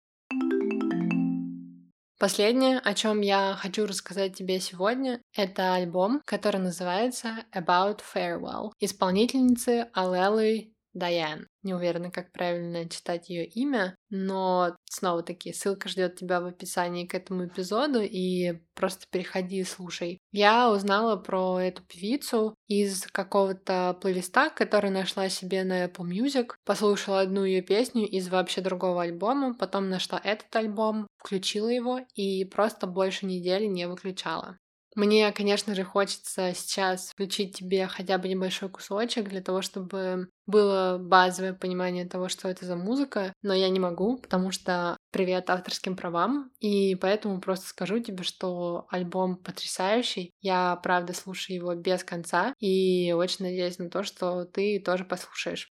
Последнее, 2.23 2.79
о 2.79 2.95
чем 2.95 3.21
я 3.21 3.57
хочу 3.61 3.85
рассказать 3.85 4.37
тебе 4.37 4.61
сегодня, 4.61 5.21
это 5.35 5.75
альбом, 5.75 6.23
который 6.25 6.61
называется 6.61 7.39
About 7.53 7.99
Farewell, 8.15 8.71
исполнительницы 8.79 9.89
Алелы 9.93 10.73
Дайан. 10.95 11.49
Не 11.63 11.75
уверена, 11.75 12.11
как 12.11 12.33
правильно 12.33 12.89
читать 12.89 13.29
ее 13.31 13.47
имя, 13.47 13.97
но 14.11 14.77
снова 14.85 15.23
таки 15.23 15.53
ссылка 15.53 15.89
ждет 15.89 16.17
тебя 16.17 16.41
в 16.41 16.47
описании 16.47 17.07
к 17.07 17.15
этому 17.15 17.47
эпизоду 17.47 18.01
и 18.03 18.61
просто 18.75 19.07
переходи 19.11 19.59
и 19.59 19.65
слушай. 19.65 20.19
Я 20.33 20.71
узнала 20.71 21.17
про 21.17 21.61
эту 21.61 21.83
певицу 21.85 22.55
из 22.67 23.07
какого-то 23.07 23.97
плейлиста, 24.01 24.51
который 24.51 24.91
нашла 24.91 25.29
себе 25.29 25.65
на 25.65 25.87
Apple 25.87 26.09
Music, 26.09 26.51
послушала 26.65 27.21
одну 27.21 27.45
ее 27.45 27.63
песню 27.63 28.07
из 28.07 28.29
вообще 28.29 28.61
другого 28.61 29.03
альбома, 29.03 29.55
потом 29.55 29.89
нашла 29.89 30.21
этот 30.23 30.55
альбом, 30.57 31.07
включила 31.17 31.69
его 31.69 32.01
и 32.15 32.45
просто 32.45 32.87
больше 32.87 33.27
недели 33.27 33.67
не 33.67 33.87
выключала. 33.87 34.59
Мне, 34.95 35.33
конечно 35.33 35.75
же, 35.75 35.85
хочется 35.85 36.53
сейчас 36.55 37.11
включить 37.11 37.57
тебе 37.57 37.87
хотя 37.87 38.19
бы 38.19 38.29
небольшой 38.29 38.69
кусочек 38.69 39.29
для 39.29 39.41
того, 39.41 39.63
чтобы 39.63 40.29
было 40.47 40.99
базовое 41.01 41.55
понимание 41.55 42.05
того, 42.05 42.29
что 42.29 42.49
это 42.49 42.67
за 42.67 42.77
музыка, 42.77 43.33
но 43.43 43.55
я 43.55 43.71
не 43.71 43.81
могу, 43.81 44.19
потому 44.19 44.51
что 44.51 44.99
привет 45.11 45.49
авторским 45.49 45.97
правам, 45.97 46.51
и 46.61 46.95
поэтому 46.97 47.41
просто 47.41 47.69
скажу 47.69 48.01
тебе, 48.01 48.23
что 48.23 48.87
альбом 48.91 49.37
потрясающий, 49.37 50.33
я 50.41 50.77
правда 50.77 51.15
слушаю 51.15 51.57
его 51.57 51.75
без 51.75 52.05
конца, 52.05 52.53
и 52.59 53.13
очень 53.13 53.47
надеюсь 53.47 53.79
на 53.79 53.89
то, 53.89 54.03
что 54.03 54.45
ты 54.45 54.79
тоже 54.85 55.05
послушаешь. 55.05 55.71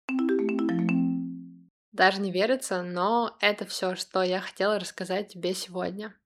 Даже 1.93 2.21
не 2.21 2.33
верится, 2.33 2.83
но 2.83 3.37
это 3.41 3.65
все, 3.67 3.95
что 3.95 4.23
я 4.23 4.41
хотела 4.41 4.81
рассказать 4.81 5.29
тебе 5.29 5.55
сегодня. 5.55 6.17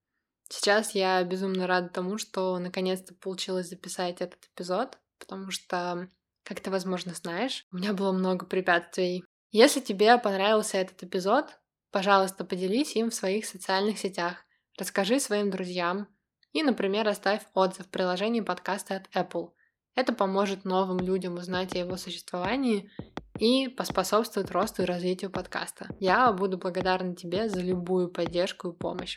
Сейчас 0.48 0.94
я 0.94 1.22
безумно 1.24 1.66
рада 1.66 1.88
тому, 1.88 2.16
что 2.16 2.58
наконец-то 2.58 3.14
получилось 3.14 3.68
записать 3.68 4.20
этот 4.20 4.46
эпизод, 4.54 4.98
потому 5.18 5.50
что, 5.50 6.08
как 6.42 6.60
ты, 6.60 6.70
возможно, 6.70 7.12
знаешь, 7.14 7.66
у 7.70 7.76
меня 7.76 7.92
было 7.92 8.12
много 8.12 8.46
препятствий. 8.46 9.24
Если 9.50 9.80
тебе 9.80 10.16
понравился 10.18 10.78
этот 10.78 11.02
эпизод, 11.02 11.58
пожалуйста, 11.90 12.44
поделись 12.44 12.96
им 12.96 13.10
в 13.10 13.14
своих 13.14 13.44
социальных 13.44 13.98
сетях, 13.98 14.44
расскажи 14.78 15.20
своим 15.20 15.50
друзьям 15.50 16.08
и, 16.52 16.62
например, 16.62 17.06
оставь 17.08 17.42
отзыв 17.54 17.86
в 17.86 17.90
приложении 17.90 18.40
подкаста 18.40 18.96
от 18.96 19.08
Apple. 19.14 19.52
Это 19.94 20.14
поможет 20.14 20.64
новым 20.64 20.98
людям 20.98 21.34
узнать 21.34 21.74
о 21.74 21.78
его 21.78 21.96
существовании 21.96 22.90
и 23.38 23.68
поспособствует 23.68 24.50
росту 24.50 24.82
и 24.82 24.86
развитию 24.86 25.30
подкаста. 25.30 25.88
Я 25.98 26.32
буду 26.32 26.56
благодарна 26.56 27.14
тебе 27.14 27.48
за 27.48 27.60
любую 27.60 28.08
поддержку 28.08 28.70
и 28.70 28.76
помощь. 28.76 29.16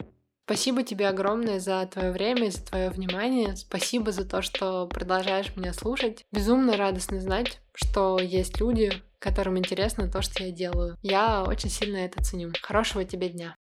Спасибо 0.52 0.84
тебе 0.84 1.08
огромное 1.08 1.62
за 1.62 1.86
твое 1.86 2.12
время, 2.12 2.50
за 2.52 2.62
твое 2.62 2.90
внимание. 2.90 3.56
Спасибо 3.56 4.12
за 4.12 4.26
то, 4.26 4.42
что 4.42 4.86
продолжаешь 4.86 5.56
меня 5.56 5.72
слушать. 5.72 6.26
Безумно 6.34 6.76
радостно 6.76 7.22
знать, 7.22 7.62
что 7.74 8.20
есть 8.20 8.60
люди, 8.60 8.92
которым 9.20 9.58
интересно 9.58 10.12
то, 10.12 10.22
что 10.22 10.44
я 10.44 10.52
делаю. 10.52 10.98
Я 11.02 11.44
очень 11.44 11.70
сильно 11.70 11.96
это 11.96 12.22
ценю. 12.22 12.52
Хорошего 12.62 13.06
тебе 13.06 13.30
дня. 13.30 13.56